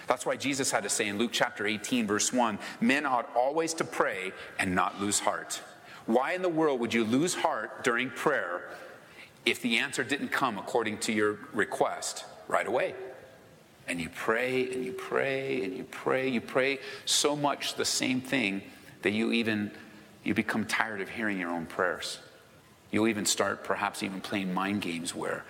That's 0.08 0.25
why 0.25 0.38
Jesus 0.38 0.72
had 0.72 0.84
to 0.84 0.90
say 0.90 1.08
in 1.08 1.18
Luke 1.18 1.32
chapter 1.34 1.68
18, 1.68 2.08
verse 2.08 2.32
1 2.32 2.58
men 2.80 3.06
ought 3.06 3.30
always 3.36 3.74
to 3.75 3.84
pray 3.84 4.32
and 4.60 4.75
not 4.75 5.02
lose 5.02 5.20
heart. 5.20 5.62
Why 6.06 6.34
in 6.34 6.42
the 6.42 6.50
world 6.50 6.80
would 6.80 6.94
you 6.94 7.04
lose 7.04 7.36
heart 7.36 7.84
during 7.84 8.10
prayer 8.10 8.70
if 9.46 9.62
the 9.62 9.78
answer 9.78 10.04
didn't 10.04 10.30
come 10.30 10.58
according 10.58 11.00
to 11.00 11.13
your 11.13 11.40
request 11.54 12.25
right 12.48 12.68
away? 12.68 12.96
And 13.88 14.00
you 14.00 14.10
pray 14.10 14.72
and 14.72 14.86
you 14.86 14.94
pray 14.94 15.63
and 15.63 15.75
you 15.75 15.84
pray, 15.84 16.30
you 16.30 16.40
pray 16.40 16.80
so 17.04 17.36
much 17.36 17.75
the 17.75 17.86
same 17.86 18.22
thing 18.22 18.62
that 19.02 19.12
you 19.12 19.34
even 19.34 19.72
you 20.24 20.34
become 20.34 20.66
tired 20.66 21.02
of 21.02 21.10
hearing 21.10 21.38
your 21.38 21.50
own 21.50 21.66
prayers. 21.66 22.20
You'll 22.92 23.10
even 23.10 23.25
start 23.25 23.63
perhaps 23.63 24.04
even 24.04 24.22
playing 24.22 24.54
mind 24.54 24.82
games 24.82 25.13
where 25.13 25.44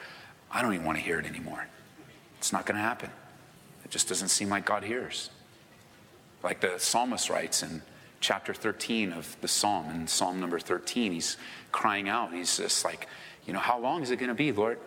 I 0.53 0.61
don't 0.61 0.73
even 0.73 0.85
want 0.85 0.99
to 0.99 1.03
hear 1.03 1.19
it 1.19 1.25
anymore. 1.25 1.67
It's 2.37 2.53
not 2.53 2.65
going 2.65 2.75
to 2.75 2.81
happen. 2.81 3.09
It 3.83 3.91
just 3.91 4.07
doesn't 4.07 4.27
seem 4.29 4.49
like 4.49 4.65
God 4.65 4.83
hears. 4.83 5.29
Like 6.43 6.61
the 6.61 6.77
psalmist 6.77 7.29
writes 7.29 7.63
in 7.63 7.81
chapter 8.19 8.53
13 8.53 9.11
of 9.11 9.35
the 9.41 9.47
psalm, 9.47 9.89
in 9.89 10.07
Psalm 10.07 10.39
number 10.39 10.59
13, 10.59 11.11
he's 11.11 11.37
crying 11.71 12.07
out. 12.07 12.33
He's 12.33 12.57
just 12.57 12.85
like, 12.85 13.07
you 13.47 13.53
know, 13.53 13.59
how 13.59 13.79
long 13.79 14.03
is 14.03 14.11
it 14.11 14.17
going 14.17 14.29
to 14.29 14.35
be, 14.35 14.51
Lord? 14.51 14.79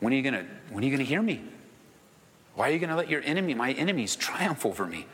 When 0.00 0.12
are 0.12 0.16
you 0.16 0.22
going 0.22 0.34
to, 0.34 0.46
when 0.70 0.82
are 0.82 0.86
you 0.86 0.92
going 0.92 1.04
to 1.04 1.08
hear 1.08 1.22
me? 1.22 1.42
Why 2.54 2.70
are 2.70 2.72
you 2.72 2.78
going 2.78 2.90
to 2.90 2.96
let 2.96 3.10
your 3.10 3.22
enemy, 3.22 3.54
my 3.54 3.72
enemies, 3.72 4.16
triumph 4.16 4.64
over 4.64 4.86
me? 4.86 5.06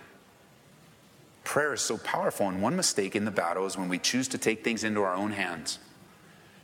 Prayer 1.42 1.74
is 1.74 1.80
so 1.80 1.98
powerful, 1.98 2.48
and 2.48 2.62
one 2.62 2.76
mistake 2.76 3.16
in 3.16 3.24
the 3.24 3.30
battle 3.30 3.66
is 3.66 3.76
when 3.76 3.88
we 3.88 3.98
choose 3.98 4.28
to 4.28 4.38
take 4.38 4.64
things 4.64 4.84
into 4.84 5.02
our 5.02 5.14
own 5.14 5.32
hands 5.32 5.78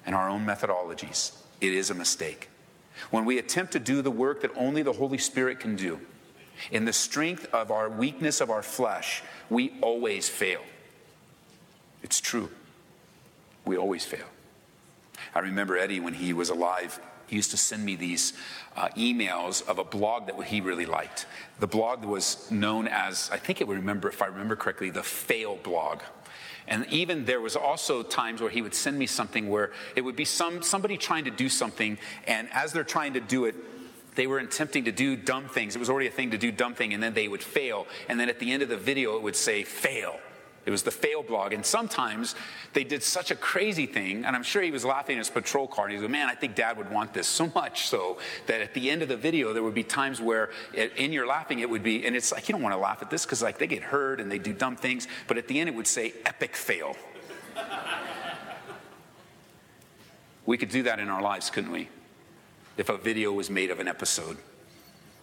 and 0.07 0.15
our 0.15 0.29
own 0.29 0.47
methodologies. 0.47 1.33
It 1.61 1.75
is 1.75 1.91
a 1.91 1.95
mistake. 1.95 2.50
When 3.11 3.25
we 3.25 3.39
attempt 3.39 3.73
to 3.73 3.79
do 3.79 4.03
the 4.03 4.11
work 4.11 4.43
that 4.43 4.51
only 4.57 4.83
the 4.83 4.93
Holy 4.93 5.19
Spirit 5.19 5.61
can 5.61 5.77
do, 5.77 6.01
in 6.71 6.85
the 6.85 6.93
strength 6.93 7.47
of 7.55 7.71
our 7.71 7.89
weakness 7.89 8.41
of 8.41 8.51
our 8.51 8.63
flesh, 8.63 9.23
we 9.49 9.73
always 9.81 10.29
fail. 10.29 10.61
It's 12.03 12.21
true. 12.21 12.51
We 13.65 13.77
always 13.77 14.05
fail. 14.05 14.27
I 15.35 15.41
remember 15.41 15.79
Eddie 15.79 16.01
when 16.01 16.15
he 16.15 16.33
was 16.33 16.51
alive 16.51 17.01
he 17.31 17.37
used 17.37 17.53
to 17.53 17.57
send 17.57 17.85
me 17.85 17.95
these 17.95 18.33
uh, 18.77 18.89
emails 18.97 19.67
of 19.69 19.79
a 19.79 19.85
blog 19.85 20.27
that 20.27 20.43
he 20.43 20.61
really 20.61 20.85
liked. 20.85 21.27
The 21.61 21.69
blog 21.69 22.05
was 22.05 22.51
known 22.51 22.89
as, 22.89 23.31
I 23.33 23.37
think 23.37 23.61
it 23.61 23.69
would 23.69 23.77
remember, 23.77 24.09
if 24.09 24.21
I 24.21 24.27
remember 24.27 24.57
correctly, 24.57 24.91
the 24.91 25.05
Fail 25.05 25.55
blog. 25.63 26.01
And 26.69 26.87
even 26.91 27.25
there 27.25 27.41
was 27.41 27.57
also 27.57 28.03
times 28.03 28.41
where 28.41 28.51
he 28.51 28.63
would 28.63 28.75
send 28.75 28.99
me 28.99 29.07
something 29.07 29.49
where 29.49 29.73
it 29.97 30.03
would 30.03 30.17
be 30.17 30.25
some 30.25 30.63
somebody 30.63 30.97
trying 30.97 31.25
to 31.25 31.31
do 31.31 31.49
something, 31.49 31.99
and 32.27 32.49
as 32.53 32.73
they're 32.73 32.85
trying 32.85 33.15
to 33.15 33.21
do 33.21 33.45
it, 33.45 33.55
they 34.15 34.27
were 34.27 34.39
attempting 34.39 34.85
to 34.85 34.93
do 34.93 35.17
dumb 35.17 35.49
things. 35.49 35.77
It 35.77 35.79
was 35.79 35.91
already 35.91 36.09
a 36.09 36.13
thing 36.13 36.33
to 36.33 36.39
do 36.39 36.53
dumb 36.53 36.75
thing, 36.75 36.95
and 36.95 37.03
then 37.03 37.15
they 37.15 37.29
would 37.29 37.43
fail. 37.43 37.87
And 38.09 38.19
then 38.19 38.29
at 38.29 38.39
the 38.39 38.53
end 38.53 38.63
of 38.63 38.69
the 38.69 38.77
video, 38.77 39.17
it 39.17 39.23
would 39.23 39.37
say 39.37 39.65
fail. 39.65 40.19
It 40.71 40.73
was 40.73 40.85
the 40.85 40.93
fail 40.93 41.25
blog. 41.25 41.53
And 41.53 41.67
sometimes 41.67 42.37
they 42.75 42.85
did 42.85 43.03
such 43.03 43.33
a 43.33 43.35
crazy 43.35 43.87
thing, 43.87 44.25
and 44.25 44.37
I'm 44.37 44.45
sure 44.45 44.63
he 44.63 44.71
was 44.71 44.85
laughing 44.85 45.15
in 45.15 45.19
his 45.19 45.29
patrol 45.29 45.67
car, 45.67 45.87
and 45.87 45.95
he 45.95 45.99
goes, 45.99 46.09
Man, 46.09 46.29
I 46.29 46.37
think 46.37 46.55
dad 46.55 46.79
would 46.79 46.93
want 46.93 47.13
this 47.13 47.27
so 47.27 47.51
much 47.57 47.89
so 47.89 48.19
that 48.47 48.61
at 48.61 48.73
the 48.73 48.89
end 48.89 49.03
of 49.03 49.09
the 49.09 49.17
video, 49.17 49.53
there 49.53 49.65
would 49.65 49.75
be 49.75 49.83
times 49.83 50.21
where 50.21 50.51
it, 50.73 50.97
in 50.97 51.13
your 51.13 51.27
laughing, 51.27 51.59
it 51.59 51.69
would 51.69 51.83
be, 51.83 52.07
and 52.07 52.15
it's 52.15 52.31
like, 52.31 52.49
you 52.49 52.53
don't 52.53 52.63
want 52.63 52.73
to 52.73 52.79
laugh 52.79 53.03
at 53.03 53.11
this 53.11 53.27
because 53.27 53.43
like 53.43 53.59
they 53.59 53.67
get 53.67 53.83
hurt 53.83 54.21
and 54.21 54.31
they 54.31 54.39
do 54.39 54.53
dumb 54.53 54.77
things, 54.77 55.09
but 55.27 55.37
at 55.37 55.49
the 55.49 55.59
end, 55.59 55.69
it 55.69 55.75
would 55.75 55.89
say 55.89 56.15
epic 56.25 56.55
fail. 56.55 56.95
we 60.47 60.57
could 60.57 60.69
do 60.69 60.85
that 60.85 61.01
in 61.01 61.09
our 61.09 61.21
lives, 61.21 61.51
couldn't 61.51 61.73
we? 61.73 61.89
If 62.77 62.91
a 62.91 62.97
video 62.97 63.33
was 63.33 63.51
made 63.51 63.73
of 63.73 63.81
an 63.81 63.89
episode, 63.89 64.37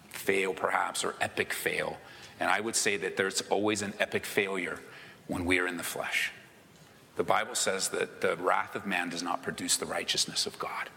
fail 0.10 0.54
perhaps, 0.54 1.06
or 1.06 1.16
epic 1.22 1.54
fail. 1.54 1.96
And 2.38 2.52
I 2.52 2.60
would 2.60 2.76
say 2.76 2.98
that 2.98 3.16
there's 3.16 3.40
always 3.44 3.82
an 3.82 3.94
epic 4.02 4.26
failure 4.26 4.82
when 5.28 5.46
we 5.46 5.60
are 5.60 5.68
in 5.68 5.78
the 5.78 5.84
flesh. 5.84 6.32
The 7.16 7.24
Bible 7.24 7.56
says 7.56 7.90
that 7.90 8.22
the 8.22 8.36
wrath 8.38 8.76
of 8.76 8.86
man 8.86 9.10
does 9.10 9.24
not 9.24 9.42
produce 9.42 9.78
the 9.78 9.86
righteousness 9.86 10.46
of 10.46 10.58
God. 10.60 10.90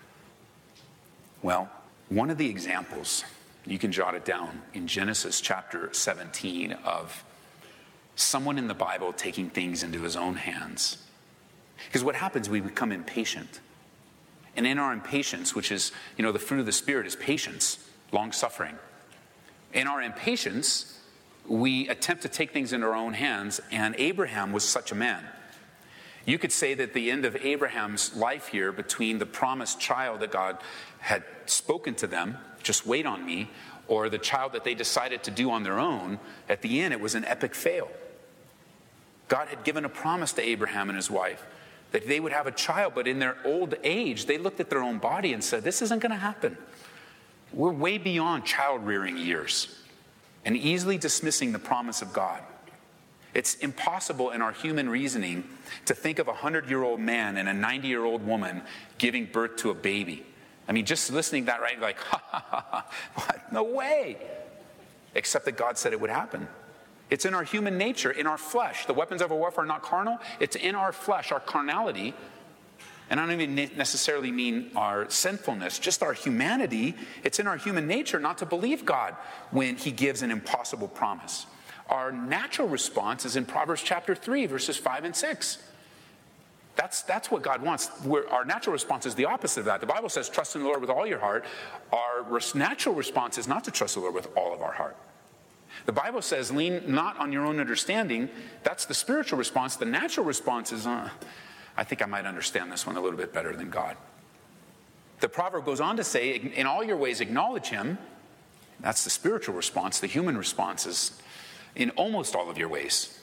Well, 1.42 1.70
one 2.10 2.30
of 2.30 2.38
the 2.38 2.48
examples, 2.48 3.24
you 3.64 3.78
can 3.78 3.90
jot 3.92 4.14
it 4.14 4.24
down 4.24 4.62
in 4.74 4.86
Genesis 4.86 5.40
chapter 5.40 5.88
17 5.92 6.72
of 6.84 7.24
someone 8.16 8.58
in 8.58 8.68
the 8.68 8.74
Bible 8.74 9.12
taking 9.12 9.48
things 9.48 9.82
into 9.82 10.02
his 10.02 10.16
own 10.16 10.34
hands. 10.34 10.98
Because 11.86 12.04
what 12.04 12.14
happens, 12.14 12.50
we 12.50 12.60
become 12.60 12.92
impatient. 12.92 13.60
And 14.56 14.66
in 14.66 14.78
our 14.78 14.92
impatience, 14.92 15.54
which 15.54 15.72
is, 15.72 15.92
you 16.18 16.22
know, 16.22 16.32
the 16.32 16.38
fruit 16.38 16.60
of 16.60 16.66
the 16.66 16.72
Spirit 16.72 17.06
is 17.06 17.16
patience, 17.16 17.78
long 18.12 18.32
suffering. 18.32 18.76
In 19.72 19.86
our 19.86 20.02
impatience, 20.02 20.99
we 21.46 21.88
attempt 21.88 22.22
to 22.22 22.28
take 22.28 22.52
things 22.52 22.72
into 22.72 22.86
our 22.86 22.94
own 22.94 23.14
hands, 23.14 23.60
and 23.70 23.94
Abraham 23.98 24.52
was 24.52 24.64
such 24.64 24.92
a 24.92 24.94
man. 24.94 25.24
You 26.26 26.38
could 26.38 26.52
say 26.52 26.74
that 26.74 26.94
the 26.94 27.10
end 27.10 27.24
of 27.24 27.34
Abraham's 27.36 28.14
life 28.14 28.48
here, 28.48 28.72
between 28.72 29.18
the 29.18 29.26
promised 29.26 29.80
child 29.80 30.20
that 30.20 30.30
God 30.30 30.58
had 30.98 31.24
spoken 31.46 31.94
to 31.96 32.06
them, 32.06 32.36
just 32.62 32.86
wait 32.86 33.06
on 33.06 33.24
me, 33.24 33.50
or 33.88 34.08
the 34.08 34.18
child 34.18 34.52
that 34.52 34.64
they 34.64 34.74
decided 34.74 35.22
to 35.24 35.30
do 35.30 35.50
on 35.50 35.62
their 35.62 35.78
own, 35.78 36.20
at 36.48 36.62
the 36.62 36.80
end 36.80 36.92
it 36.92 37.00
was 37.00 37.14
an 37.14 37.24
epic 37.24 37.54
fail. 37.54 37.90
God 39.28 39.48
had 39.48 39.64
given 39.64 39.84
a 39.84 39.88
promise 39.88 40.32
to 40.34 40.42
Abraham 40.42 40.88
and 40.88 40.96
his 40.96 41.10
wife 41.10 41.44
that 41.92 42.06
they 42.06 42.20
would 42.20 42.32
have 42.32 42.46
a 42.46 42.52
child, 42.52 42.92
but 42.94 43.08
in 43.08 43.18
their 43.18 43.36
old 43.44 43.74
age, 43.82 44.26
they 44.26 44.38
looked 44.38 44.60
at 44.60 44.70
their 44.70 44.82
own 44.82 44.98
body 44.98 45.32
and 45.32 45.42
said, 45.42 45.64
This 45.64 45.82
isn't 45.82 46.00
going 46.00 46.12
to 46.12 46.18
happen. 46.18 46.56
We're 47.52 47.72
way 47.72 47.98
beyond 47.98 48.44
child 48.44 48.86
rearing 48.86 49.16
years 49.16 49.76
and 50.44 50.56
easily 50.56 50.98
dismissing 50.98 51.52
the 51.52 51.58
promise 51.58 52.02
of 52.02 52.12
God. 52.12 52.42
It's 53.32 53.54
impossible 53.56 54.30
in 54.30 54.42
our 54.42 54.52
human 54.52 54.88
reasoning 54.88 55.44
to 55.86 55.94
think 55.94 56.18
of 56.18 56.26
a 56.26 56.32
100 56.32 56.68
year 56.68 56.82
old 56.82 57.00
man 57.00 57.36
and 57.36 57.48
a 57.48 57.52
90 57.52 57.86
year 57.86 58.04
old 58.04 58.26
woman 58.26 58.62
giving 58.98 59.26
birth 59.26 59.56
to 59.58 59.70
a 59.70 59.74
baby. 59.74 60.24
I 60.66 60.72
mean, 60.72 60.84
just 60.84 61.12
listening 61.12 61.46
that, 61.46 61.60
right? 61.60 61.80
Like, 61.80 61.98
ha 62.00 62.22
ha 62.24 62.44
ha, 62.48 62.66
ha. 62.70 62.86
what? 63.14 63.52
No 63.52 63.62
way. 63.62 64.16
Except 65.14 65.44
that 65.44 65.56
God 65.56 65.78
said 65.78 65.92
it 65.92 66.00
would 66.00 66.10
happen. 66.10 66.48
It's 67.08 67.24
in 67.24 67.34
our 67.34 67.42
human 67.42 67.76
nature, 67.76 68.12
in 68.12 68.26
our 68.26 68.38
flesh. 68.38 68.86
The 68.86 68.94
weapons 68.94 69.20
of 69.20 69.32
our 69.32 69.36
warfare 69.36 69.64
are 69.64 69.66
not 69.66 69.82
carnal, 69.82 70.18
it's 70.38 70.56
in 70.56 70.74
our 70.74 70.92
flesh, 70.92 71.32
our 71.32 71.40
carnality, 71.40 72.14
and 73.10 73.18
I 73.18 73.26
don't 73.26 73.40
even 73.40 73.76
necessarily 73.76 74.30
mean 74.30 74.70
our 74.76 75.10
sinfulness, 75.10 75.80
just 75.80 76.00
our 76.00 76.12
humanity. 76.12 76.94
It's 77.24 77.40
in 77.40 77.48
our 77.48 77.56
human 77.56 77.88
nature 77.88 78.20
not 78.20 78.38
to 78.38 78.46
believe 78.46 78.84
God 78.84 79.16
when 79.50 79.76
He 79.76 79.90
gives 79.90 80.22
an 80.22 80.30
impossible 80.30 80.86
promise. 80.86 81.46
Our 81.88 82.12
natural 82.12 82.68
response 82.68 83.24
is 83.24 83.34
in 83.34 83.44
Proverbs 83.44 83.82
chapter 83.82 84.14
3, 84.14 84.46
verses 84.46 84.76
5 84.76 85.04
and 85.04 85.16
6. 85.16 85.58
That's, 86.76 87.02
that's 87.02 87.32
what 87.32 87.42
God 87.42 87.62
wants. 87.62 87.90
We're, 88.04 88.28
our 88.28 88.44
natural 88.44 88.72
response 88.72 89.06
is 89.06 89.16
the 89.16 89.24
opposite 89.24 89.60
of 89.60 89.66
that. 89.66 89.80
The 89.80 89.88
Bible 89.88 90.08
says, 90.08 90.28
trust 90.28 90.54
in 90.54 90.62
the 90.62 90.68
Lord 90.68 90.80
with 90.80 90.88
all 90.88 91.04
your 91.04 91.18
heart. 91.18 91.44
Our 91.92 92.22
res- 92.22 92.54
natural 92.54 92.94
response 92.94 93.38
is 93.38 93.48
not 93.48 93.64
to 93.64 93.72
trust 93.72 93.94
the 93.94 94.00
Lord 94.00 94.14
with 94.14 94.28
all 94.36 94.54
of 94.54 94.62
our 94.62 94.72
heart. 94.72 94.96
The 95.86 95.92
Bible 95.92 96.22
says, 96.22 96.52
lean 96.52 96.82
not 96.86 97.18
on 97.18 97.32
your 97.32 97.44
own 97.44 97.58
understanding. 97.58 98.30
That's 98.62 98.84
the 98.84 98.94
spiritual 98.94 99.38
response. 99.38 99.76
The 99.76 99.84
natural 99.84 100.24
response 100.24 100.70
is, 100.70 100.86
uh, 100.86 101.10
I 101.76 101.84
think 101.84 102.02
I 102.02 102.06
might 102.06 102.26
understand 102.26 102.70
this 102.70 102.86
one 102.86 102.96
a 102.96 103.00
little 103.00 103.16
bit 103.16 103.32
better 103.32 103.54
than 103.54 103.70
God. 103.70 103.96
The 105.20 105.28
proverb 105.28 105.64
goes 105.64 105.80
on 105.80 105.96
to 105.96 106.04
say, 106.04 106.34
In 106.34 106.66
all 106.66 106.82
your 106.82 106.96
ways, 106.96 107.20
acknowledge 107.20 107.68
him. 107.68 107.98
That's 108.80 109.04
the 109.04 109.10
spiritual 109.10 109.54
response. 109.54 110.00
The 110.00 110.06
human 110.06 110.36
response 110.36 110.86
is, 110.86 111.20
In 111.74 111.90
almost 111.90 112.34
all 112.34 112.50
of 112.50 112.58
your 112.58 112.68
ways. 112.68 113.18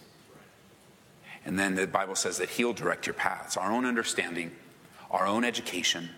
And 1.46 1.58
then 1.58 1.76
the 1.76 1.88
Bible 1.88 2.16
says 2.16 2.38
that 2.38 2.50
he'll 2.50 2.74
direct 2.74 3.08
your 3.08 3.14
paths. 3.14 3.58
Our 3.58 3.72
own 3.72 3.86
understanding, 3.86 4.52
our 5.10 5.26
own 5.26 5.44
education, 5.46 6.10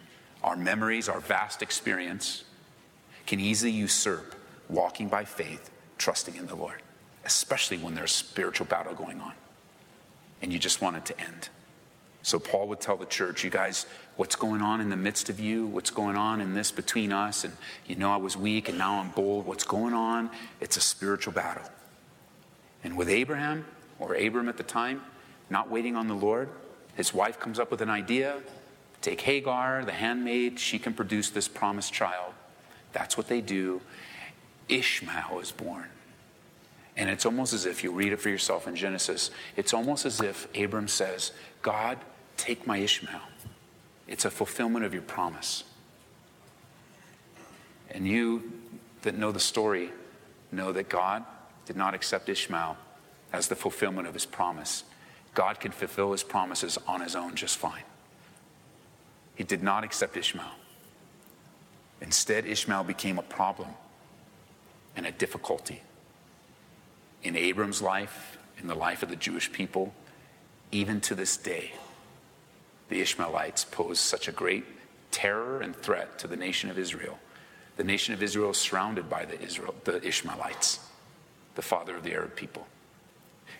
our 0.43 0.55
memories, 0.55 1.07
our 1.07 1.19
vast 1.19 1.61
experience 1.61 2.43
can 3.27 3.39
easily 3.39 3.71
usurp 3.71 4.35
walking 4.69 5.07
by 5.07 5.25
faith, 5.25 5.69
trusting 5.97 6.35
in 6.35 6.47
the 6.47 6.55
Lord, 6.55 6.81
especially 7.25 7.77
when 7.77 7.93
there's 7.93 8.11
spiritual 8.11 8.65
battle 8.65 8.95
going 8.95 9.21
on 9.21 9.33
and 10.41 10.53
you 10.53 10.59
just 10.59 10.81
want 10.81 10.95
it 10.95 11.05
to 11.05 11.19
end. 11.19 11.49
So 12.29 12.37
Paul 12.37 12.67
would 12.67 12.79
tell 12.79 12.95
the 12.95 13.07
church, 13.07 13.43
you 13.43 13.49
guys, 13.49 13.87
what's 14.15 14.35
going 14.35 14.61
on 14.61 14.81
in 14.81 14.89
the 14.91 14.95
midst 14.95 15.29
of 15.29 15.39
you? 15.39 15.65
What's 15.65 15.89
going 15.89 16.15
on 16.15 16.41
in 16.41 16.53
this 16.53 16.69
between 16.69 17.11
us? 17.11 17.43
And 17.43 17.57
you 17.87 17.95
know 17.95 18.13
I 18.13 18.17
was 18.17 18.37
weak 18.37 18.69
and 18.69 18.77
now 18.77 18.99
I'm 18.99 19.09
bold. 19.09 19.47
What's 19.47 19.63
going 19.63 19.95
on? 19.95 20.29
It's 20.61 20.77
a 20.77 20.79
spiritual 20.79 21.33
battle. 21.33 21.67
And 22.83 22.95
with 22.95 23.09
Abraham, 23.09 23.65
or 23.97 24.13
Abram 24.13 24.47
at 24.47 24.57
the 24.57 24.63
time, 24.63 25.01
not 25.49 25.71
waiting 25.71 25.95
on 25.95 26.07
the 26.07 26.13
Lord, 26.13 26.49
his 26.93 27.15
wife 27.15 27.39
comes 27.39 27.57
up 27.57 27.71
with 27.71 27.81
an 27.81 27.89
idea. 27.89 28.37
Take 29.01 29.21
Hagar, 29.21 29.83
the 29.83 29.91
handmaid, 29.91 30.59
she 30.59 30.77
can 30.77 30.93
produce 30.93 31.31
this 31.31 31.47
promised 31.47 31.93
child. 31.93 32.33
That's 32.93 33.17
what 33.17 33.27
they 33.27 33.41
do. 33.41 33.81
Ishmael 34.67 35.39
is 35.39 35.51
born. 35.51 35.87
And 36.95 37.09
it's 37.09 37.25
almost 37.25 37.53
as 37.53 37.65
if 37.65 37.83
you 37.83 37.91
read 37.91 38.13
it 38.13 38.21
for 38.21 38.29
yourself 38.29 38.67
in 38.67 38.75
Genesis, 38.75 39.31
it's 39.55 39.73
almost 39.73 40.05
as 40.05 40.21
if 40.21 40.47
Abram 40.55 40.87
says, 40.87 41.31
God, 41.63 41.97
take 42.39 42.65
my 42.65 42.77
Ishmael. 42.77 43.21
It's 44.07 44.25
a 44.25 44.31
fulfillment 44.31 44.85
of 44.85 44.93
your 44.93 45.03
promise. 45.03 45.63
And 47.91 48.07
you 48.07 48.51
that 49.01 49.17
know 49.17 49.31
the 49.31 49.39
story 49.39 49.91
know 50.51 50.71
that 50.71 50.89
God 50.89 51.23
did 51.65 51.75
not 51.75 51.93
accept 51.93 52.29
Ishmael 52.29 52.77
as 53.31 53.47
the 53.47 53.55
fulfillment 53.55 54.07
of 54.07 54.13
his 54.13 54.25
promise. 54.25 54.83
God 55.35 55.59
can 55.59 55.71
fulfill 55.71 56.11
his 56.11 56.23
promises 56.23 56.79
on 56.87 57.01
his 57.01 57.15
own 57.15 57.35
just 57.35 57.57
fine. 57.57 57.83
He 59.35 59.43
did 59.43 59.61
not 59.61 59.83
accept 59.83 60.17
Ishmael. 60.17 60.55
Instead, 62.01 62.45
Ishmael 62.45 62.83
became 62.83 63.19
a 63.19 63.23
problem 63.23 63.69
and 64.95 65.05
a 65.05 65.11
difficulty 65.11 65.83
in 67.21 67.35
Abram's 67.35 67.81
life, 67.81 68.37
in 68.57 68.67
the 68.67 68.75
life 68.75 69.03
of 69.03 69.09
the 69.09 69.15
Jewish 69.15 69.51
people, 69.51 69.93
even 70.71 71.01
to 71.01 71.15
this 71.15 71.37
day. 71.37 71.73
The 72.89 73.01
Ishmaelites 73.01 73.65
pose 73.65 73.99
such 73.99 74.27
a 74.27 74.31
great 74.31 74.65
terror 75.11 75.61
and 75.61 75.75
threat 75.75 76.19
to 76.19 76.27
the 76.27 76.35
nation 76.35 76.69
of 76.69 76.77
Israel. 76.77 77.19
The 77.77 77.83
nation 77.83 78.13
of 78.13 78.21
Israel 78.21 78.51
is 78.51 78.57
surrounded 78.57 79.09
by 79.09 79.25
the, 79.25 79.39
Israel, 79.41 79.73
the 79.85 80.05
Ishmaelites, 80.05 80.79
the 81.55 81.61
father 81.61 81.95
of 81.95 82.03
the 82.03 82.13
Arab 82.13 82.35
people. 82.35 82.67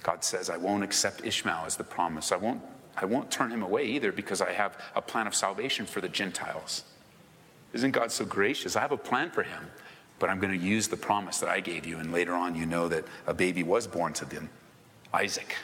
God 0.04 0.24
says, 0.24 0.50
I 0.50 0.58
won't 0.58 0.84
accept 0.84 1.26
Ishmael 1.26 1.64
as 1.66 1.78
the 1.78 1.84
promise. 1.84 2.32
I 2.32 2.38
won't, 2.38 2.62
I 2.98 3.06
won't 3.06 3.32
turn 3.32 3.52
him 3.52 3.64
away 3.64 3.86
either 3.86 4.12
because 4.12 4.42
I 4.42 4.52
have 4.52 4.78
a 4.96 5.02
plan 5.02 5.28
of 5.28 5.36
salvation 5.36 5.86
for 5.86 6.02
the 6.02 6.10
Gentiles. 6.10 6.84
Isn't 7.74 7.92
God 7.92 8.12
so 8.12 8.26
gracious? 8.26 8.76
I 8.76 8.82
have 8.82 8.92
a 8.92 8.98
plan 8.98 9.30
for 9.30 9.44
him, 9.44 9.68
but 10.18 10.30
I'm 10.30 10.40
going 10.40 10.58
to 10.58 10.66
use 10.66 10.88
the 10.88 10.98
promise 10.98 11.40
that 11.40 11.50
I 11.50 11.60
gave 11.60 11.86
you. 11.86 11.98
And 11.98 12.12
later 12.12 12.34
on, 12.34 12.56
you 12.56 12.66
know 12.66 12.88
that 12.88 13.06
a 13.28 13.34
baby 13.34 13.64
was 13.64 13.88
born 13.88 14.14
to 14.14 14.26
them 14.26 14.50
Isaac. 15.14 15.56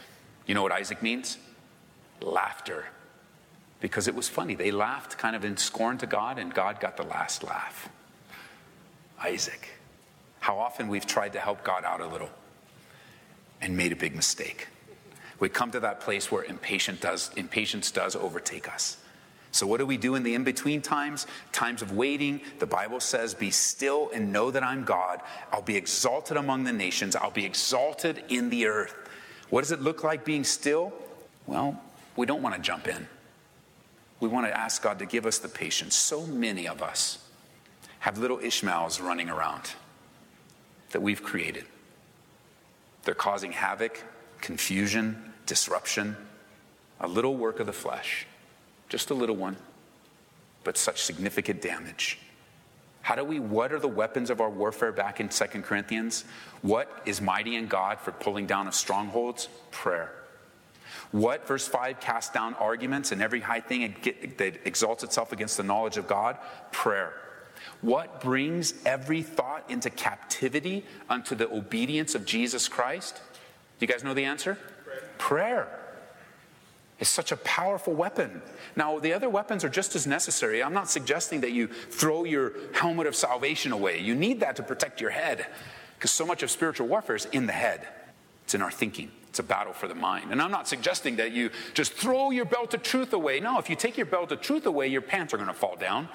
You 0.46 0.54
know 0.54 0.64
what 0.64 0.72
Isaac 0.72 1.02
means? 1.02 1.38
Laughter. 2.22 2.86
Because 3.82 4.08
it 4.08 4.16
was 4.16 4.30
funny. 4.30 4.56
They 4.56 4.72
laughed 4.72 5.18
kind 5.18 5.36
of 5.36 5.46
in 5.46 5.58
scorn 5.58 5.98
to 6.00 6.08
God, 6.08 6.40
and 6.40 6.54
God 6.54 6.80
got 6.80 6.98
the 6.98 7.04
last 7.04 7.44
laugh. 7.44 7.90
Isaac. 9.24 9.70
How 10.40 10.60
often 10.60 10.88
we've 10.88 11.06
tried 11.06 11.34
to 11.34 11.40
help 11.40 11.64
God 11.64 11.84
out 11.84 12.02
a 12.02 12.08
little 12.08 12.30
and 13.62 13.76
made 13.76 13.92
a 13.92 13.96
big 13.96 14.16
mistake. 14.16 14.68
We 15.40 15.50
come 15.50 15.72
to 15.72 15.80
that 15.82 16.02
place 16.02 16.32
where 16.32 16.44
impatience 16.44 17.00
does, 17.00 17.32
impatience 17.36 17.92
does 17.92 18.16
overtake 18.16 18.72
us. 18.72 18.98
So, 19.52 19.66
what 19.66 19.78
do 19.78 19.86
we 19.86 19.98
do 19.98 20.16
in 20.16 20.24
the 20.24 20.36
in 20.36 20.44
between 20.44 20.82
times? 20.82 21.28
Times 21.52 21.82
of 21.82 21.94
waiting. 21.94 22.42
The 22.60 22.66
Bible 22.66 23.00
says, 23.00 23.34
Be 23.34 23.52
still 23.52 24.12
and 24.14 24.32
know 24.34 24.52
that 24.52 24.64
I'm 24.64 24.84
God. 24.84 25.22
I'll 25.52 25.62
be 25.62 25.78
exalted 25.78 26.36
among 26.38 26.66
the 26.66 26.74
nations, 26.74 27.16
I'll 27.16 27.32
be 27.32 27.46
exalted 27.46 28.24
in 28.28 28.50
the 28.50 28.66
earth. 28.68 28.94
What 29.50 29.62
does 29.62 29.72
it 29.72 29.82
look 29.82 30.04
like 30.04 30.26
being 30.26 30.44
still? 30.44 30.94
Well, 31.48 31.82
we 32.16 32.26
don't 32.26 32.42
want 32.42 32.56
to 32.56 32.62
jump 32.62 32.88
in. 32.88 33.08
We 34.20 34.30
want 34.30 34.48
to 34.48 34.58
ask 34.58 34.82
God 34.82 35.00
to 35.00 35.06
give 35.06 35.26
us 35.26 35.40
the 35.40 35.50
patience. 35.50 35.96
So 35.96 36.26
many 36.26 36.68
of 36.68 36.82
us 36.82 37.20
have 38.00 38.18
little 38.18 38.40
Ishmaels 38.40 39.02
running 39.02 39.30
around 39.30 39.72
that 40.92 41.02
we've 41.02 41.22
created. 41.22 41.66
They're 43.04 43.14
causing 43.14 43.52
havoc, 43.52 44.04
confusion, 44.42 45.34
disruption, 45.46 46.16
a 47.00 47.08
little 47.08 47.36
work 47.36 47.60
of 47.60 47.68
the 47.68 47.74
flesh, 47.74 48.26
just 48.90 49.10
a 49.10 49.14
little 49.14 49.36
one, 49.36 49.58
but 50.64 50.78
such 50.78 51.04
significant 51.04 51.62
damage. 51.62 52.20
How 53.02 53.16
do 53.16 53.24
we, 53.24 53.40
what 53.40 53.72
are 53.72 53.80
the 53.80 53.88
weapons 53.88 54.32
of 54.32 54.42
our 54.42 54.50
warfare 54.50 54.92
back 54.92 55.20
in 55.20 55.30
2 55.30 55.46
Corinthians? 55.62 56.26
What 56.64 57.04
is 57.06 57.22
mighty 57.22 57.56
in 57.56 57.68
God 57.68 58.00
for 58.00 58.12
pulling 58.12 58.48
down 58.48 58.68
of 58.68 58.74
strongholds? 58.74 59.48
Prayer. 59.70 60.12
What, 61.12 61.48
verse 61.48 61.68
5, 61.68 62.00
cast 62.00 62.34
down 62.34 62.54
arguments 62.56 63.12
and 63.12 63.22
every 63.22 63.40
high 63.40 63.62
thing 63.62 63.96
that 64.38 64.60
exalts 64.66 65.04
itself 65.04 65.32
against 65.32 65.58
the 65.58 65.64
knowledge 65.64 65.98
of 65.98 66.08
God? 66.08 66.38
Prayer. 66.72 67.14
What 67.82 68.22
brings 68.22 68.74
every 68.86 69.22
thought 69.22 69.70
into 69.70 69.90
captivity 69.90 70.86
unto 71.10 71.36
the 71.36 71.52
obedience 71.52 72.16
of 72.16 72.26
Jesus 72.26 72.68
Christ? 72.68 73.22
Do 73.80 73.86
you 73.86 73.92
guys 73.92 74.04
know 74.04 74.14
the 74.14 74.26
answer? 74.26 74.58
Prayer. 74.84 75.10
Prayer 75.18 75.80
is 77.00 77.10
such 77.10 77.32
a 77.32 77.38
powerful 77.38 77.94
weapon. 77.94 78.42
Now, 78.76 79.00
the 79.00 79.14
other 79.14 79.30
weapons 79.30 79.64
are 79.64 79.70
just 79.70 79.96
as 79.96 80.08
necessary. 80.08 80.64
I'm 80.64 80.74
not 80.74 80.90
suggesting 80.90 81.42
that 81.42 81.52
you 81.52 81.68
throw 81.68 82.24
your 82.24 82.54
helmet 82.74 83.08
of 83.08 83.16
salvation 83.16 83.72
away. 83.72 84.00
You 84.00 84.16
need 84.16 84.40
that 84.40 84.56
to 84.58 84.64
protect 84.64 85.02
your 85.02 85.10
head 85.10 85.48
because 85.98 86.12
so 86.12 86.26
much 86.26 86.42
of 86.42 86.50
spiritual 86.50 86.88
warfare 86.88 87.16
is 87.16 87.26
in 87.26 87.48
the 87.48 87.54
head, 87.54 87.88
it's 88.44 88.54
in 88.54 88.62
our 88.62 88.72
thinking. 88.72 89.12
It's 89.36 89.42
a 89.42 89.44
battle 89.44 89.74
for 89.74 89.90
the 89.90 89.96
mind. 89.96 90.32
And 90.32 90.42
I'm 90.42 90.50
not 90.50 90.66
suggesting 90.66 91.18
that 91.18 91.34
you 91.34 91.50
just 91.74 91.92
throw 91.92 92.32
your 92.32 92.46
belt 92.46 92.74
of 92.74 92.82
truth 92.82 93.12
away. 93.12 93.42
No, 93.42 93.60
if 93.60 93.70
you 93.70 93.76
take 93.76 93.98
your 93.98 94.06
belt 94.06 94.32
of 94.32 94.40
truth 94.40 94.66
away, 94.66 94.88
your 94.88 95.02
pants 95.02 95.34
are 95.34 95.38
going 95.38 95.50
to 95.50 95.54
fall 95.54 95.76
down 95.76 96.08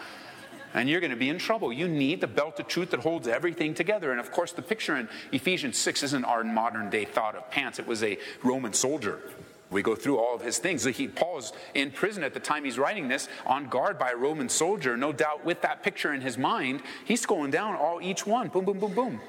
and 0.73 0.89
you're 0.89 1.01
going 1.01 1.11
to 1.11 1.19
be 1.19 1.29
in 1.29 1.37
trouble. 1.39 1.71
You 1.71 1.87
need 1.87 2.23
the 2.23 2.27
belt 2.27 2.59
of 2.61 2.67
truth 2.67 2.93
that 2.93 3.01
holds 3.01 3.29
everything 3.29 3.75
together. 3.75 4.11
And 4.11 4.19
of 4.19 4.33
course, 4.33 4.53
the 4.53 4.63
picture 4.63 4.97
in 4.97 5.07
Ephesians 5.33 5.77
6 5.77 6.03
isn't 6.05 6.25
our 6.25 6.43
modern 6.43 6.89
day 6.89 7.05
thought 7.05 7.37
of 7.37 7.51
pants, 7.51 7.79
it 7.79 7.87
was 7.87 8.03
a 8.03 8.17
Roman 8.43 8.73
soldier. 8.73 9.21
We 9.69 9.83
go 9.83 9.95
through 9.95 10.19
all 10.19 10.35
of 10.35 10.41
his 10.41 10.57
things. 10.57 10.85
He, 10.85 11.07
Paul's 11.07 11.53
in 11.75 11.91
prison 11.91 12.25
at 12.25 12.33
the 12.33 12.41
time 12.41 12.65
he's 12.65 12.79
writing 12.79 13.07
this, 13.07 13.29
on 13.45 13.69
guard 13.69 13.99
by 13.99 14.13
a 14.13 14.17
Roman 14.17 14.49
soldier. 14.49 14.97
No 14.97 15.13
doubt, 15.13 15.45
with 15.45 15.61
that 15.61 15.83
picture 15.83 16.15
in 16.15 16.23
his 16.23 16.39
mind, 16.39 16.83
he's 17.05 17.27
going 17.27 17.51
down 17.51 17.77
all 17.77 18.01
each 18.01 18.27
one. 18.27 18.49
Boom, 18.49 18.65
boom, 18.65 18.79
boom, 18.79 18.95
boom. 18.95 19.21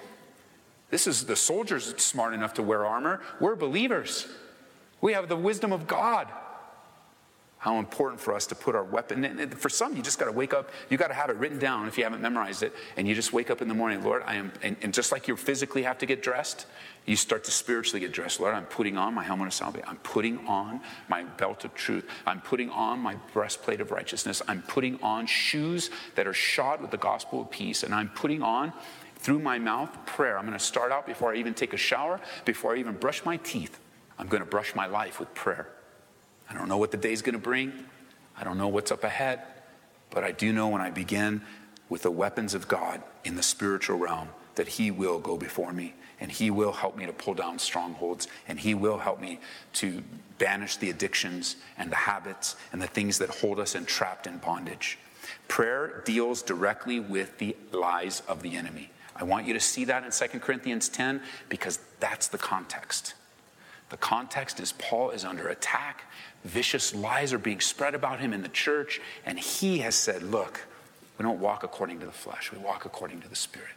This 0.92 1.08
is 1.08 1.26
the 1.26 1.36
soldiers 1.36 1.96
smart 1.98 2.34
enough 2.34 2.54
to 2.56 2.64
wear 2.64 2.86
armor. 2.86 3.22
We're 3.40 3.56
believers. 3.56 4.28
We 5.00 5.14
have 5.14 5.30
the 5.30 5.38
wisdom 5.38 5.72
of 5.72 5.88
God. 5.88 6.28
How 7.62 7.78
important 7.78 8.20
for 8.20 8.34
us 8.34 8.48
to 8.48 8.56
put 8.56 8.74
our 8.74 8.84
weapon. 8.84 9.24
And 9.24 9.56
for 9.56 9.70
some, 9.70 9.96
you 9.96 10.02
just 10.02 10.18
got 10.18 10.26
to 10.26 10.32
wake 10.32 10.52
up. 10.52 10.72
You 10.90 10.98
got 10.98 11.10
to 11.10 11.14
have 11.14 11.30
it 11.30 11.36
written 11.36 11.60
down 11.60 11.88
if 11.88 11.96
you 11.96 12.04
haven't 12.04 12.20
memorized 12.20 12.64
it. 12.64 12.74
And 12.98 13.08
you 13.08 13.14
just 13.14 13.34
wake 13.34 13.52
up 13.52 13.62
in 13.62 13.68
the 13.68 13.76
morning, 13.76 14.04
Lord, 14.04 14.24
I 14.26 14.36
am. 14.36 14.52
And, 14.64 14.76
and 14.82 14.92
just 14.92 15.12
like 15.12 15.28
you 15.28 15.38
physically 15.38 15.84
have 15.84 16.00
to 16.00 16.08
get 16.08 16.24
dressed, 16.24 16.66
you 17.06 17.16
start 17.16 17.44
to 17.44 17.52
spiritually 17.52 18.00
get 18.00 18.12
dressed. 18.12 18.40
Lord, 18.40 18.56
I'm 18.56 18.66
putting 18.66 18.98
on 18.98 19.14
my 19.14 19.24
helmet 19.24 19.46
of 19.46 19.54
salvation. 19.54 19.88
I'm 19.88 19.98
putting 19.98 20.40
on 20.48 20.82
my 21.08 21.24
belt 21.24 21.64
of 21.64 21.76
truth. 21.76 22.04
I'm 22.26 22.42
putting 22.42 22.72
on 22.72 22.98
my 22.98 23.14
breastplate 23.32 23.80
of 23.80 23.92
righteousness. 23.92 24.42
I'm 24.48 24.64
putting 24.64 25.00
on 25.04 25.28
shoes 25.28 25.92
that 26.16 26.26
are 26.26 26.34
shod 26.34 26.82
with 26.82 26.90
the 26.90 26.98
gospel 26.98 27.42
of 27.42 27.52
peace. 27.52 27.84
And 27.84 27.94
I'm 27.94 28.10
putting 28.10 28.42
on 28.42 28.74
through 29.22 29.40
my 29.40 29.60
mouth 29.60 30.06
prayer. 30.06 30.38
I'm 30.38 30.46
going 30.46 30.58
to 30.58 30.64
start 30.64 30.92
out 30.92 31.06
before 31.06 31.32
I 31.32 31.38
even 31.38 31.54
take 31.54 31.74
a 31.74 31.78
shower, 31.78 32.20
before 32.44 32.76
I 32.76 32.80
even 32.80 32.96
brush 32.96 33.24
my 33.24 33.38
teeth. 33.38 33.80
I'm 34.18 34.28
going 34.28 34.44
to 34.44 34.50
brush 34.50 34.76
my 34.76 34.88
life 34.88 35.20
with 35.20 35.34
prayer. 35.34 35.68
I 36.50 36.54
don't 36.54 36.68
know 36.68 36.78
what 36.78 36.92
the 36.92 36.98
day's 36.98 37.22
going 37.22 37.34
to 37.34 37.40
bring. 37.40 37.72
I 38.36 38.44
don't 38.44 38.58
know 38.58 38.68
what's 38.68 38.92
up 38.92 39.04
ahead. 39.04 39.42
But 40.10 40.24
I 40.24 40.32
do 40.32 40.52
know 40.52 40.68
when 40.68 40.82
I 40.82 40.90
begin 40.90 41.42
with 41.88 42.02
the 42.02 42.12
weapons 42.12 42.54
of 42.54 42.68
God 42.68 43.02
in 43.24 43.36
the 43.36 43.44
spiritual 43.44 43.98
realm 43.98 44.30
that 44.56 44.68
He 44.68 44.92
will 44.92 45.20
go 45.20 45.38
before 45.38 45.72
me 45.72 45.94
and 46.20 46.32
He 46.32 46.50
will 46.50 46.74
help 46.74 46.98
me 46.98 47.06
to 47.06 47.14
pull 47.14 47.36
down 47.36 47.60
strongholds 47.60 48.28
and 48.48 48.60
He 48.60 48.74
will 48.74 48.98
help 48.98 49.22
me 49.22 49.40
to 49.74 50.04
banish 50.38 50.78
the 50.78 50.90
addictions 50.90 51.56
and 51.78 51.92
the 51.92 51.96
habits 51.96 52.56
and 52.74 52.82
the 52.82 52.88
things 52.88 53.20
that 53.20 53.30
hold 53.30 53.60
us 53.60 53.76
entrapped 53.76 54.28
in 54.28 54.38
bondage. 54.40 54.98
Prayer 55.48 56.02
deals 56.06 56.42
directly 56.42 57.00
with 57.00 57.38
the 57.38 57.56
lies 57.72 58.22
of 58.28 58.42
the 58.42 58.56
enemy. 58.56 58.90
I 59.22 59.24
want 59.24 59.46
you 59.46 59.54
to 59.54 59.60
see 59.60 59.86
that 59.86 60.04
in 60.04 60.12
2 60.12 60.40
Corinthians 60.40 60.90
10 60.90 61.22
because 61.48 61.80
that's 62.00 62.28
the 62.28 62.40
context. 62.40 63.14
The 63.90 63.98
context 63.98 64.60
is 64.60 64.72
Paul 64.72 65.12
is 65.12 65.24
under 65.24 65.48
attack. 65.48 66.06
Vicious 66.44 66.96
lies 66.96 67.32
are 67.32 67.38
being 67.38 67.60
spread 67.60 67.94
about 67.94 68.20
him 68.20 68.34
in 68.34 68.42
the 68.42 68.50
church. 68.50 69.00
And 69.24 69.38
he 69.38 69.80
has 69.80 69.94
said, 69.96 70.24
Look, 70.24 70.66
we 71.20 71.24
don't 71.24 71.40
walk 71.40 71.64
according 71.64 72.00
to 72.00 72.08
the 72.08 72.12
flesh, 72.12 72.52
we 72.52 72.58
walk 72.58 72.86
according 72.86 73.22
to 73.22 73.28
the 73.28 73.36
Spirit. 73.36 73.76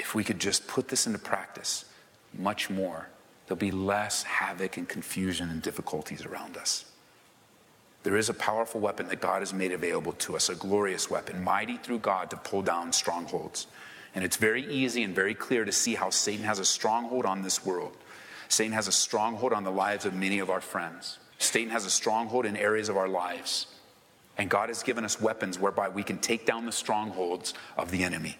If 0.00 0.14
we 0.14 0.24
could 0.24 0.40
just 0.40 0.66
put 0.66 0.88
this 0.88 1.06
into 1.06 1.18
practice 1.18 1.84
much 2.36 2.70
more, 2.70 3.08
there'll 3.46 3.58
be 3.58 3.70
less 3.70 4.24
havoc 4.24 4.78
and 4.78 4.88
confusion 4.88 5.50
and 5.50 5.62
difficulties 5.62 6.24
around 6.24 6.56
us. 6.56 6.86
There 8.02 8.16
is 8.16 8.30
a 8.30 8.34
powerful 8.34 8.80
weapon 8.80 9.08
that 9.08 9.20
God 9.20 9.42
has 9.42 9.52
made 9.52 9.72
available 9.72 10.12
to 10.12 10.34
us, 10.34 10.48
a 10.48 10.54
glorious 10.54 11.10
weapon, 11.10 11.44
mighty 11.44 11.76
through 11.76 11.98
God 11.98 12.30
to 12.30 12.36
pull 12.36 12.62
down 12.62 12.92
strongholds. 12.92 13.66
And 14.14 14.24
it's 14.24 14.36
very 14.36 14.66
easy 14.66 15.02
and 15.02 15.14
very 15.14 15.34
clear 15.34 15.64
to 15.64 15.72
see 15.72 15.94
how 15.94 16.10
Satan 16.10 16.44
has 16.44 16.58
a 16.58 16.64
stronghold 16.64 17.24
on 17.24 17.42
this 17.42 17.64
world. 17.64 17.96
Satan 18.48 18.72
has 18.72 18.88
a 18.88 18.92
stronghold 18.92 19.52
on 19.52 19.64
the 19.64 19.70
lives 19.70 20.04
of 20.04 20.14
many 20.14 20.40
of 20.40 20.50
our 20.50 20.60
friends. 20.60 21.18
Satan 21.38 21.70
has 21.70 21.86
a 21.86 21.90
stronghold 21.90 22.44
in 22.44 22.56
areas 22.56 22.88
of 22.88 22.96
our 22.96 23.08
lives. 23.08 23.66
And 24.36 24.50
God 24.50 24.68
has 24.68 24.82
given 24.82 25.04
us 25.04 25.20
weapons 25.20 25.58
whereby 25.58 25.88
we 25.88 26.02
can 26.02 26.18
take 26.18 26.46
down 26.46 26.66
the 26.66 26.72
strongholds 26.72 27.54
of 27.76 27.90
the 27.90 28.02
enemy. 28.02 28.36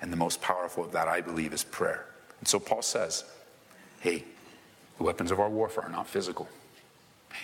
And 0.00 0.12
the 0.12 0.16
most 0.16 0.40
powerful 0.42 0.84
of 0.84 0.92
that, 0.92 1.06
I 1.06 1.20
believe, 1.20 1.52
is 1.52 1.64
prayer. 1.64 2.06
And 2.40 2.48
so 2.48 2.58
Paul 2.58 2.82
says, 2.82 3.24
hey, 4.00 4.24
the 4.98 5.04
weapons 5.04 5.30
of 5.30 5.40
our 5.40 5.48
warfare 5.48 5.84
are 5.84 5.90
not 5.90 6.06
physical. 6.06 6.48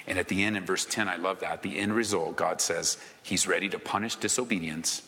And 0.07 0.19
at 0.19 0.29
the 0.29 0.43
end, 0.43 0.57
in 0.57 0.65
verse 0.65 0.85
10, 0.85 1.09
I 1.09 1.17
love 1.17 1.41
that. 1.41 1.63
The 1.63 1.79
end 1.79 1.95
result, 1.95 2.37
God 2.37 2.61
says, 2.61 2.99
He's 3.23 3.47
ready 3.47 3.69
to 3.71 3.79
punish 3.79 4.17
disobedience 4.17 5.03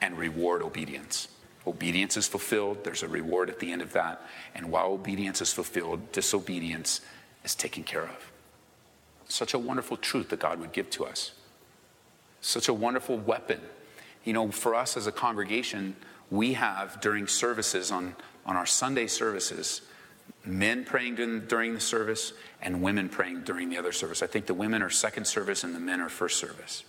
and 0.00 0.18
reward 0.18 0.62
obedience. 0.62 1.28
Obedience 1.66 2.16
is 2.16 2.28
fulfilled, 2.28 2.84
there's 2.84 3.02
a 3.02 3.08
reward 3.08 3.50
at 3.50 3.58
the 3.58 3.72
end 3.72 3.82
of 3.82 3.92
that. 3.92 4.22
And 4.54 4.70
while 4.70 4.86
obedience 4.86 5.40
is 5.40 5.52
fulfilled, 5.52 6.12
disobedience 6.12 7.00
is 7.44 7.54
taken 7.54 7.82
care 7.82 8.04
of. 8.04 8.30
Such 9.28 9.52
a 9.52 9.58
wonderful 9.58 9.96
truth 9.96 10.28
that 10.28 10.38
God 10.38 10.60
would 10.60 10.72
give 10.72 10.90
to 10.90 11.04
us. 11.04 11.32
Such 12.40 12.68
a 12.68 12.74
wonderful 12.74 13.16
weapon. 13.16 13.60
You 14.24 14.32
know, 14.32 14.52
for 14.52 14.76
us 14.76 14.96
as 14.96 15.08
a 15.08 15.12
congregation, 15.12 15.96
we 16.30 16.52
have 16.52 17.00
during 17.00 17.26
services 17.26 17.90
on, 17.90 18.14
on 18.44 18.56
our 18.56 18.66
Sunday 18.66 19.08
services, 19.08 19.82
men 20.44 20.84
praying 20.84 21.16
during, 21.48 21.74
the 21.74 21.80
service 21.80 22.32
and 22.62 22.80
women 22.80 23.08
praying 23.08 23.42
during 23.42 23.70
the 23.70 23.78
other 23.78 23.92
service. 23.92 24.22
I 24.22 24.28
think 24.28 24.46
the 24.46 24.54
women 24.54 24.82
are 24.82 24.90
second 24.90 25.24
service 25.26 25.64
and 25.64 25.74
the 25.74 25.80
men 25.80 26.00
are 26.00 26.08
first 26.08 26.38
service. 26.38 26.84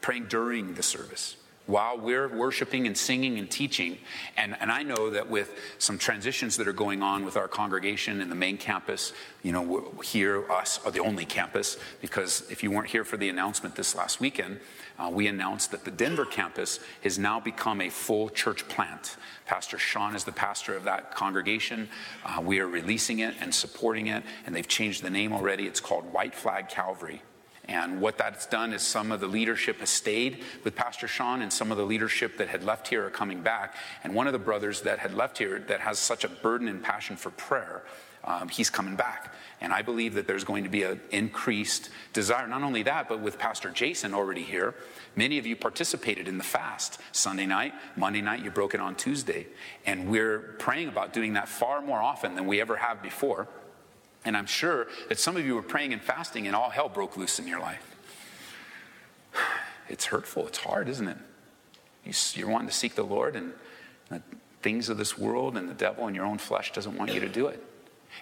Praying 0.00 0.26
during 0.26 0.74
the 0.74 0.82
service 0.84 1.36
while 1.68 1.98
we're 1.98 2.28
worshiping 2.28 2.86
and 2.86 2.96
singing 2.96 3.38
and 3.38 3.50
teaching. 3.50 3.98
And, 4.38 4.56
and 4.58 4.72
I 4.72 4.82
know 4.82 5.10
that 5.10 5.28
with 5.28 5.54
some 5.76 5.98
transitions 5.98 6.56
that 6.56 6.66
are 6.66 6.72
going 6.72 7.02
on 7.02 7.26
with 7.26 7.36
our 7.36 7.46
congregation 7.46 8.22
in 8.22 8.30
the 8.30 8.34
main 8.34 8.56
campus, 8.56 9.12
you 9.42 9.52
know, 9.52 9.92
here, 10.02 10.50
us 10.50 10.80
are 10.86 10.90
the 10.90 11.00
only 11.00 11.26
campus, 11.26 11.76
because 12.00 12.50
if 12.50 12.62
you 12.62 12.70
weren't 12.70 12.88
here 12.88 13.04
for 13.04 13.18
the 13.18 13.28
announcement 13.28 13.76
this 13.76 13.94
last 13.94 14.18
weekend, 14.18 14.60
uh, 14.98 15.10
we 15.12 15.26
announced 15.26 15.70
that 15.70 15.84
the 15.84 15.90
Denver 15.90 16.24
campus 16.24 16.80
has 17.02 17.18
now 17.18 17.38
become 17.38 17.82
a 17.82 17.90
full 17.90 18.30
church 18.30 18.66
plant. 18.68 19.18
Pastor 19.44 19.78
Sean 19.78 20.16
is 20.16 20.24
the 20.24 20.32
pastor 20.32 20.74
of 20.74 20.84
that 20.84 21.14
congregation. 21.14 21.90
Uh, 22.24 22.40
we 22.40 22.60
are 22.60 22.66
releasing 22.66 23.18
it 23.18 23.34
and 23.40 23.54
supporting 23.54 24.06
it, 24.06 24.24
and 24.46 24.56
they've 24.56 24.66
changed 24.66 25.02
the 25.02 25.10
name 25.10 25.34
already. 25.34 25.66
It's 25.66 25.80
called 25.80 26.10
White 26.14 26.34
Flag 26.34 26.70
Calvary. 26.70 27.20
And 27.68 28.00
what 28.00 28.16
that's 28.16 28.46
done 28.46 28.72
is 28.72 28.80
some 28.80 29.12
of 29.12 29.20
the 29.20 29.26
leadership 29.26 29.80
has 29.80 29.90
stayed 29.90 30.42
with 30.64 30.74
Pastor 30.74 31.06
Sean, 31.06 31.42
and 31.42 31.52
some 31.52 31.70
of 31.70 31.76
the 31.76 31.84
leadership 31.84 32.38
that 32.38 32.48
had 32.48 32.64
left 32.64 32.88
here 32.88 33.06
are 33.06 33.10
coming 33.10 33.42
back. 33.42 33.76
And 34.02 34.14
one 34.14 34.26
of 34.26 34.32
the 34.32 34.38
brothers 34.38 34.80
that 34.82 34.98
had 34.98 35.12
left 35.12 35.36
here 35.36 35.58
that 35.68 35.80
has 35.80 35.98
such 35.98 36.24
a 36.24 36.28
burden 36.28 36.66
and 36.66 36.82
passion 36.82 37.16
for 37.16 37.30
prayer, 37.30 37.84
um, 38.24 38.48
he's 38.48 38.70
coming 38.70 38.96
back. 38.96 39.34
And 39.60 39.72
I 39.72 39.82
believe 39.82 40.14
that 40.14 40.26
there's 40.26 40.44
going 40.44 40.64
to 40.64 40.70
be 40.70 40.82
an 40.82 41.00
increased 41.10 41.90
desire. 42.14 42.46
Not 42.46 42.62
only 42.62 42.84
that, 42.84 43.06
but 43.06 43.20
with 43.20 43.38
Pastor 43.38 43.70
Jason 43.70 44.14
already 44.14 44.42
here, 44.42 44.74
many 45.14 45.36
of 45.36 45.46
you 45.46 45.54
participated 45.54 46.26
in 46.26 46.38
the 46.38 46.44
fast 46.44 46.98
Sunday 47.12 47.46
night, 47.46 47.74
Monday 47.96 48.22
night, 48.22 48.42
you 48.42 48.50
broke 48.50 48.72
it 48.72 48.80
on 48.80 48.94
Tuesday. 48.94 49.46
And 49.84 50.08
we're 50.08 50.56
praying 50.58 50.88
about 50.88 51.12
doing 51.12 51.34
that 51.34 51.48
far 51.50 51.82
more 51.82 52.00
often 52.00 52.34
than 52.34 52.46
we 52.46 52.62
ever 52.62 52.76
have 52.76 53.02
before. 53.02 53.46
And 54.28 54.36
I'm 54.36 54.44
sure 54.44 54.88
that 55.08 55.18
some 55.18 55.38
of 55.38 55.46
you 55.46 55.54
were 55.54 55.62
praying 55.62 55.94
and 55.94 56.02
fasting 56.02 56.46
and 56.46 56.54
all 56.54 56.68
hell 56.68 56.90
broke 56.90 57.16
loose 57.16 57.38
in 57.38 57.48
your 57.48 57.60
life. 57.60 57.96
It's 59.90 60.04
hurtful. 60.04 60.46
It's 60.46 60.58
hard, 60.58 60.86
isn't 60.90 61.08
it? 61.08 61.16
You're 62.34 62.50
wanting 62.50 62.68
to 62.68 62.74
seek 62.74 62.94
the 62.94 63.02
Lord, 63.02 63.36
and 63.36 63.54
the 64.10 64.20
things 64.60 64.90
of 64.90 64.98
this 64.98 65.16
world 65.16 65.56
and 65.56 65.66
the 65.66 65.72
devil 65.72 66.06
and 66.06 66.14
your 66.14 66.26
own 66.26 66.36
flesh 66.36 66.72
doesn't 66.74 66.94
want 66.94 67.14
you 67.14 67.20
to 67.20 67.28
do 67.28 67.46
it. 67.46 67.64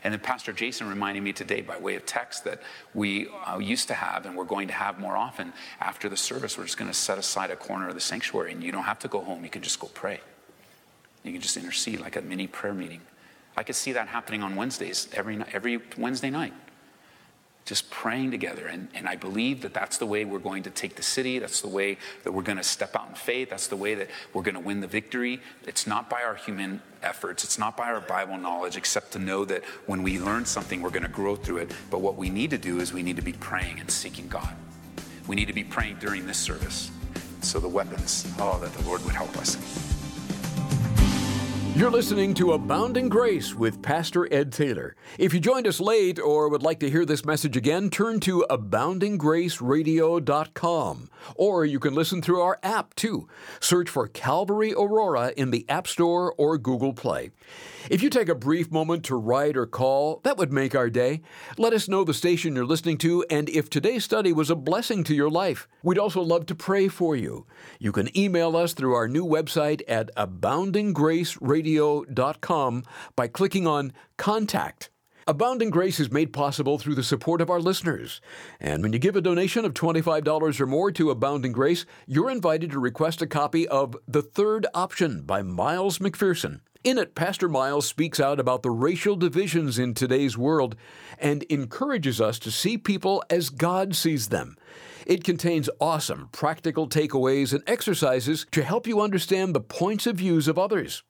And 0.04 0.14
then 0.14 0.20
Pastor 0.20 0.52
Jason 0.52 0.88
reminded 0.88 1.24
me 1.24 1.32
today 1.32 1.62
by 1.62 1.76
way 1.76 1.96
of 1.96 2.06
text 2.06 2.44
that 2.44 2.62
we 2.94 3.26
uh, 3.44 3.58
used 3.58 3.88
to 3.88 3.94
have 3.94 4.26
and 4.26 4.36
we're 4.36 4.44
going 4.44 4.68
to 4.68 4.74
have 4.74 5.00
more 5.00 5.16
often 5.16 5.52
after 5.80 6.08
the 6.08 6.16
service. 6.16 6.56
We're 6.56 6.66
just 6.66 6.78
going 6.78 6.88
to 6.88 6.96
set 6.96 7.18
aside 7.18 7.50
a 7.50 7.56
corner 7.56 7.88
of 7.88 7.94
the 7.96 8.00
sanctuary, 8.00 8.52
and 8.52 8.62
you 8.62 8.70
don't 8.70 8.84
have 8.84 9.00
to 9.00 9.08
go 9.08 9.20
home. 9.22 9.42
You 9.42 9.50
can 9.50 9.62
just 9.62 9.80
go 9.80 9.88
pray. 9.88 10.20
You 11.24 11.32
can 11.32 11.40
just 11.40 11.56
intercede 11.56 11.98
like 11.98 12.14
a 12.14 12.22
mini 12.22 12.46
prayer 12.46 12.74
meeting. 12.74 13.00
I 13.56 13.62
could 13.62 13.74
see 13.74 13.92
that 13.92 14.08
happening 14.08 14.42
on 14.42 14.54
Wednesdays, 14.56 15.08
every, 15.12 15.42
every 15.52 15.80
Wednesday 15.96 16.30
night. 16.30 16.52
Just 17.64 17.90
praying 17.90 18.30
together. 18.30 18.66
And, 18.66 18.88
and 18.94 19.08
I 19.08 19.16
believe 19.16 19.62
that 19.62 19.74
that's 19.74 19.98
the 19.98 20.06
way 20.06 20.24
we're 20.24 20.38
going 20.38 20.62
to 20.64 20.70
take 20.70 20.94
the 20.94 21.02
city. 21.02 21.40
That's 21.40 21.62
the 21.62 21.68
way 21.68 21.98
that 22.22 22.30
we're 22.30 22.42
going 22.42 22.58
to 22.58 22.64
step 22.64 22.94
out 22.94 23.08
in 23.08 23.14
faith. 23.16 23.50
That's 23.50 23.66
the 23.66 23.76
way 23.76 23.94
that 23.96 24.08
we're 24.32 24.42
going 24.42 24.54
to 24.54 24.60
win 24.60 24.80
the 24.80 24.86
victory. 24.86 25.40
It's 25.66 25.84
not 25.84 26.08
by 26.08 26.22
our 26.22 26.36
human 26.36 26.80
efforts, 27.02 27.44
it's 27.44 27.58
not 27.58 27.76
by 27.76 27.90
our 27.90 28.00
Bible 28.00 28.38
knowledge, 28.38 28.76
except 28.76 29.12
to 29.12 29.18
know 29.18 29.44
that 29.46 29.64
when 29.86 30.02
we 30.02 30.20
learn 30.20 30.44
something, 30.44 30.80
we're 30.80 30.90
going 30.90 31.02
to 31.02 31.08
grow 31.08 31.34
through 31.34 31.58
it. 31.58 31.72
But 31.90 32.02
what 32.02 32.16
we 32.16 32.30
need 32.30 32.50
to 32.50 32.58
do 32.58 32.78
is 32.78 32.92
we 32.92 33.02
need 33.02 33.16
to 33.16 33.22
be 33.22 33.32
praying 33.32 33.80
and 33.80 33.90
seeking 33.90 34.28
God. 34.28 34.54
We 35.26 35.34
need 35.34 35.46
to 35.46 35.54
be 35.54 35.64
praying 35.64 35.96
during 35.98 36.26
this 36.26 36.38
service. 36.38 36.90
So 37.40 37.58
the 37.58 37.68
weapons, 37.68 38.32
oh, 38.38 38.60
that 38.60 38.72
the 38.74 38.88
Lord 38.88 39.04
would 39.04 39.14
help 39.14 39.36
us. 39.36 39.95
You're 41.76 41.90
listening 41.90 42.32
to 42.36 42.54
Abounding 42.54 43.10
Grace 43.10 43.54
with 43.54 43.82
Pastor 43.82 44.26
Ed 44.32 44.50
Taylor. 44.50 44.96
If 45.18 45.34
you 45.34 45.40
joined 45.40 45.66
us 45.66 45.78
late 45.78 46.18
or 46.18 46.48
would 46.48 46.62
like 46.62 46.80
to 46.80 46.88
hear 46.88 47.04
this 47.04 47.26
message 47.26 47.54
again, 47.54 47.90
turn 47.90 48.18
to 48.20 48.46
aboundinggraceradio.com. 48.48 51.10
Or 51.34 51.66
you 51.66 51.78
can 51.78 51.94
listen 51.94 52.22
through 52.22 52.40
our 52.40 52.58
app 52.62 52.94
too. 52.94 53.28
Search 53.60 53.90
for 53.90 54.08
Calvary 54.08 54.72
Aurora 54.72 55.34
in 55.36 55.50
the 55.50 55.66
App 55.68 55.86
Store 55.86 56.32
or 56.38 56.56
Google 56.56 56.94
Play. 56.94 57.30
If 57.90 58.02
you 58.02 58.08
take 58.08 58.30
a 58.30 58.34
brief 58.34 58.70
moment 58.70 59.04
to 59.04 59.14
write 59.14 59.54
or 59.54 59.66
call, 59.66 60.22
that 60.24 60.38
would 60.38 60.54
make 60.54 60.74
our 60.74 60.88
day. 60.88 61.20
Let 61.58 61.74
us 61.74 61.88
know 61.88 62.04
the 62.04 62.14
station 62.14 62.56
you're 62.56 62.64
listening 62.64 62.96
to 62.98 63.22
and 63.28 63.50
if 63.50 63.68
today's 63.68 64.02
study 64.02 64.32
was 64.32 64.48
a 64.48 64.56
blessing 64.56 65.04
to 65.04 65.14
your 65.14 65.28
life. 65.28 65.68
We'd 65.82 65.98
also 65.98 66.22
love 66.22 66.46
to 66.46 66.54
pray 66.54 66.88
for 66.88 67.14
you. 67.14 67.44
You 67.78 67.92
can 67.92 68.08
email 68.18 68.56
us 68.56 68.72
through 68.72 68.94
our 68.94 69.08
new 69.08 69.26
website 69.26 69.82
at 69.86 70.08
aboundinggraceradio.com 70.16 71.65
by 73.16 73.28
clicking 73.28 73.66
on 73.66 73.92
Contact. 74.16 74.90
Abounding 75.28 75.70
Grace 75.70 75.98
is 75.98 76.12
made 76.12 76.32
possible 76.32 76.78
through 76.78 76.94
the 76.94 77.02
support 77.02 77.40
of 77.40 77.50
our 77.50 77.60
listeners. 77.60 78.20
And 78.60 78.80
when 78.80 78.92
you 78.92 79.00
give 79.00 79.16
a 79.16 79.20
donation 79.20 79.64
of 79.64 79.74
$25 79.74 80.60
or 80.60 80.66
more 80.66 80.92
to 80.92 81.10
Abounding 81.10 81.50
Grace, 81.50 81.84
you're 82.06 82.30
invited 82.30 82.70
to 82.70 82.78
request 82.78 83.20
a 83.20 83.26
copy 83.26 83.66
of 83.66 83.96
The 84.06 84.22
Third 84.22 84.68
Option 84.72 85.22
by 85.22 85.42
Miles 85.42 85.98
McPherson. 85.98 86.60
In 86.84 86.96
it, 86.96 87.16
Pastor 87.16 87.48
Miles 87.48 87.88
speaks 87.88 88.20
out 88.20 88.38
about 88.38 88.62
the 88.62 88.70
racial 88.70 89.16
divisions 89.16 89.80
in 89.80 89.94
today's 89.94 90.38
world 90.38 90.76
and 91.18 91.42
encourages 91.50 92.20
us 92.20 92.38
to 92.38 92.52
see 92.52 92.78
people 92.78 93.24
as 93.28 93.50
God 93.50 93.96
sees 93.96 94.28
them. 94.28 94.56
It 95.04 95.24
contains 95.24 95.68
awesome 95.80 96.28
practical 96.30 96.88
takeaways 96.88 97.52
and 97.52 97.64
exercises 97.66 98.46
to 98.52 98.62
help 98.62 98.86
you 98.86 99.00
understand 99.00 99.56
the 99.56 99.60
points 99.60 100.06
of 100.06 100.18
views 100.18 100.46
of 100.46 100.56
others. 100.56 101.02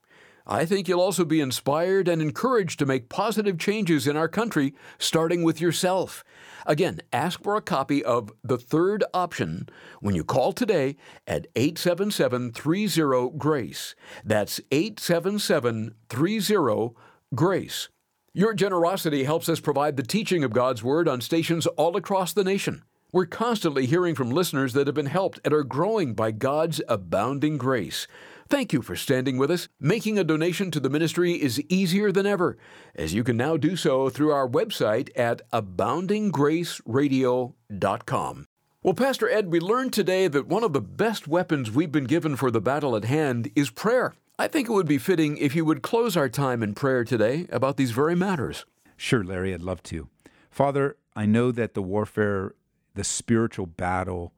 I 0.48 0.64
think 0.64 0.86
you'll 0.86 1.00
also 1.00 1.24
be 1.24 1.40
inspired 1.40 2.06
and 2.06 2.22
encouraged 2.22 2.78
to 2.78 2.86
make 2.86 3.08
positive 3.08 3.58
changes 3.58 4.06
in 4.06 4.16
our 4.16 4.28
country, 4.28 4.74
starting 4.96 5.42
with 5.42 5.60
yourself. 5.60 6.22
Again, 6.66 7.00
ask 7.12 7.42
for 7.42 7.56
a 7.56 7.60
copy 7.60 8.04
of 8.04 8.30
The 8.44 8.58
Third 8.58 9.02
Option 9.12 9.68
when 10.00 10.14
you 10.14 10.22
call 10.22 10.52
today 10.52 10.96
at 11.26 11.48
877 11.56 12.52
30 12.52 13.30
GRACE. 13.38 13.94
That's 14.24 14.60
877 14.70 15.94
30 16.08 16.90
GRACE. 17.34 17.88
Your 18.32 18.54
generosity 18.54 19.24
helps 19.24 19.48
us 19.48 19.60
provide 19.60 19.96
the 19.96 20.02
teaching 20.02 20.44
of 20.44 20.52
God's 20.52 20.82
Word 20.84 21.08
on 21.08 21.20
stations 21.20 21.66
all 21.66 21.96
across 21.96 22.32
the 22.32 22.44
nation. 22.44 22.84
We're 23.12 23.26
constantly 23.26 23.86
hearing 23.86 24.14
from 24.14 24.30
listeners 24.30 24.74
that 24.74 24.86
have 24.86 24.94
been 24.94 25.06
helped 25.06 25.40
and 25.44 25.54
are 25.54 25.64
growing 25.64 26.14
by 26.14 26.32
God's 26.32 26.82
abounding 26.86 27.56
grace. 27.56 28.06
Thank 28.48 28.72
you 28.72 28.80
for 28.80 28.94
standing 28.94 29.38
with 29.38 29.50
us. 29.50 29.66
Making 29.80 30.18
a 30.18 30.24
donation 30.24 30.70
to 30.70 30.78
the 30.78 30.88
ministry 30.88 31.32
is 31.32 31.60
easier 31.68 32.12
than 32.12 32.26
ever, 32.26 32.56
as 32.94 33.12
you 33.12 33.24
can 33.24 33.36
now 33.36 33.56
do 33.56 33.74
so 33.74 34.08
through 34.08 34.30
our 34.30 34.48
website 34.48 35.10
at 35.16 35.42
aboundinggraceradio.com. 35.50 38.46
Well, 38.84 38.94
Pastor 38.94 39.28
Ed, 39.28 39.50
we 39.50 39.58
learned 39.58 39.92
today 39.92 40.28
that 40.28 40.46
one 40.46 40.62
of 40.62 40.72
the 40.72 40.80
best 40.80 41.26
weapons 41.26 41.72
we've 41.72 41.90
been 41.90 42.04
given 42.04 42.36
for 42.36 42.52
the 42.52 42.60
battle 42.60 42.94
at 42.94 43.04
hand 43.04 43.50
is 43.56 43.70
prayer. 43.70 44.14
I 44.38 44.46
think 44.46 44.68
it 44.68 44.72
would 44.72 44.86
be 44.86 44.98
fitting 44.98 45.36
if 45.38 45.56
you 45.56 45.64
would 45.64 45.82
close 45.82 46.16
our 46.16 46.28
time 46.28 46.62
in 46.62 46.74
prayer 46.74 47.02
today 47.02 47.48
about 47.50 47.76
these 47.76 47.90
very 47.90 48.14
matters. 48.14 48.64
Sure, 48.96 49.24
Larry, 49.24 49.54
I'd 49.54 49.62
love 49.62 49.82
to. 49.84 50.08
Father, 50.50 50.96
I 51.16 51.26
know 51.26 51.50
that 51.50 51.74
the 51.74 51.82
warfare, 51.82 52.54
the 52.94 53.02
spiritual 53.02 53.66
battle, 53.66 54.32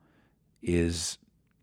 is 0.62 1.18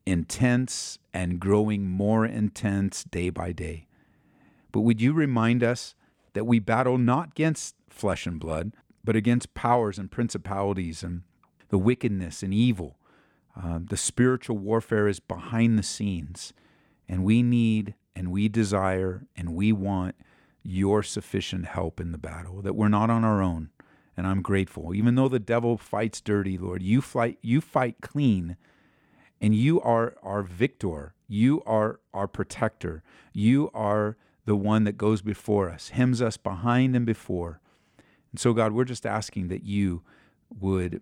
intense 0.05 0.99
and 1.13 1.39
growing 1.39 1.87
more 1.87 2.25
intense 2.25 3.03
day 3.03 3.29
by 3.29 3.51
day. 3.51 3.87
But 4.71 4.81
would 4.81 5.01
you 5.01 5.13
remind 5.13 5.63
us 5.63 5.95
that 6.33 6.45
we 6.45 6.59
battle 6.59 6.97
not 6.97 7.29
against 7.29 7.75
flesh 7.89 8.27
and 8.27 8.39
blood, 8.39 8.73
but 9.03 9.15
against 9.15 9.53
powers 9.53 9.97
and 9.97 10.11
principalities 10.11 11.03
and 11.03 11.23
the 11.69 11.77
wickedness 11.77 12.43
and 12.43 12.53
evil? 12.53 12.97
Uh, 13.55 13.79
the 13.81 13.97
spiritual 13.97 14.57
warfare 14.57 15.07
is 15.07 15.19
behind 15.21 15.79
the 15.79 15.83
scenes, 15.83 16.51
and 17.07 17.23
we 17.23 17.41
need 17.41 17.95
and 18.15 18.31
we 18.31 18.49
desire 18.49 19.27
and 19.35 19.55
we 19.55 19.71
want 19.71 20.15
your 20.61 21.03
sufficient 21.03 21.65
help 21.65 21.99
in 21.99 22.11
the 22.11 22.17
battle, 22.17 22.61
that 22.61 22.75
we're 22.75 22.87
not 22.87 23.09
on 23.09 23.23
our 23.23 23.41
own. 23.41 23.69
And 24.17 24.25
I'm 24.25 24.41
grateful. 24.41 24.93
Even 24.95 25.15
though 25.15 25.27
the 25.27 25.39
devil 25.39 25.77
fights 25.77 26.21
dirty, 26.21 26.57
Lord, 26.57 26.81
you 26.81 27.01
fight, 27.01 27.37
you 27.41 27.61
fight 27.61 27.97
clean 28.01 28.57
and 29.41 29.55
you 29.55 29.81
are 29.81 30.15
our 30.23 30.43
victor. 30.43 31.13
You 31.27 31.61
are 31.65 31.99
our 32.13 32.27
protector. 32.27 33.03
You 33.33 33.69
are 33.73 34.17
the 34.45 34.55
one 34.55 34.83
that 34.83 34.97
goes 34.97 35.21
before 35.21 35.69
us, 35.69 35.89
hems 35.89 36.21
us 36.21 36.37
behind 36.37 36.95
and 36.95 37.05
before. 37.05 37.59
And 38.31 38.39
so, 38.39 38.53
God, 38.53 38.73
we're 38.73 38.85
just 38.85 39.05
asking 39.05 39.47
that 39.47 39.63
you 39.63 40.03
would 40.59 41.01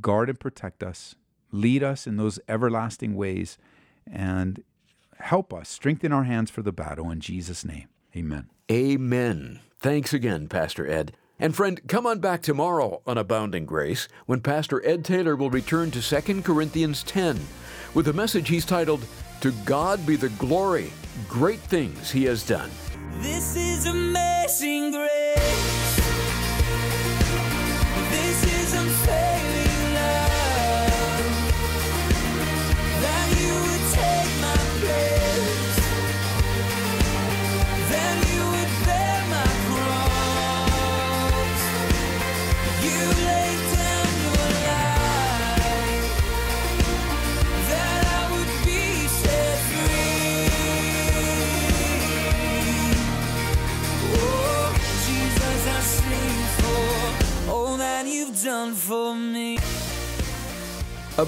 guard 0.00 0.28
and 0.28 0.38
protect 0.38 0.82
us, 0.82 1.14
lead 1.50 1.82
us 1.82 2.06
in 2.06 2.16
those 2.16 2.38
everlasting 2.48 3.16
ways, 3.16 3.58
and 4.10 4.62
help 5.18 5.52
us, 5.52 5.68
strengthen 5.68 6.12
our 6.12 6.24
hands 6.24 6.50
for 6.50 6.62
the 6.62 6.72
battle 6.72 7.10
in 7.10 7.20
Jesus' 7.20 7.64
name. 7.64 7.88
Amen. 8.14 8.48
Amen. 8.70 9.60
Thanks 9.80 10.12
again, 10.12 10.48
Pastor 10.48 10.86
Ed. 10.86 11.16
And 11.38 11.54
friend, 11.54 11.80
come 11.86 12.06
on 12.06 12.20
back 12.20 12.40
tomorrow 12.40 13.02
on 13.06 13.18
Abounding 13.18 13.66
Grace 13.66 14.08
when 14.24 14.40
Pastor 14.40 14.84
Ed 14.86 15.04
Taylor 15.04 15.36
will 15.36 15.50
return 15.50 15.90
to 15.90 16.00
2 16.00 16.40
Corinthians 16.40 17.02
10 17.02 17.38
with 17.92 18.08
a 18.08 18.12
message 18.12 18.48
he's 18.48 18.64
titled, 18.64 19.04
To 19.42 19.52
God 19.66 20.06
Be 20.06 20.16
the 20.16 20.30
Glory, 20.30 20.90
Great 21.28 21.60
Things 21.60 22.10
He 22.10 22.24
Has 22.24 22.46
Done. 22.46 22.70
This 23.18 23.54
is 23.54 23.86
amazing 23.86 24.92
grace. 24.92 25.95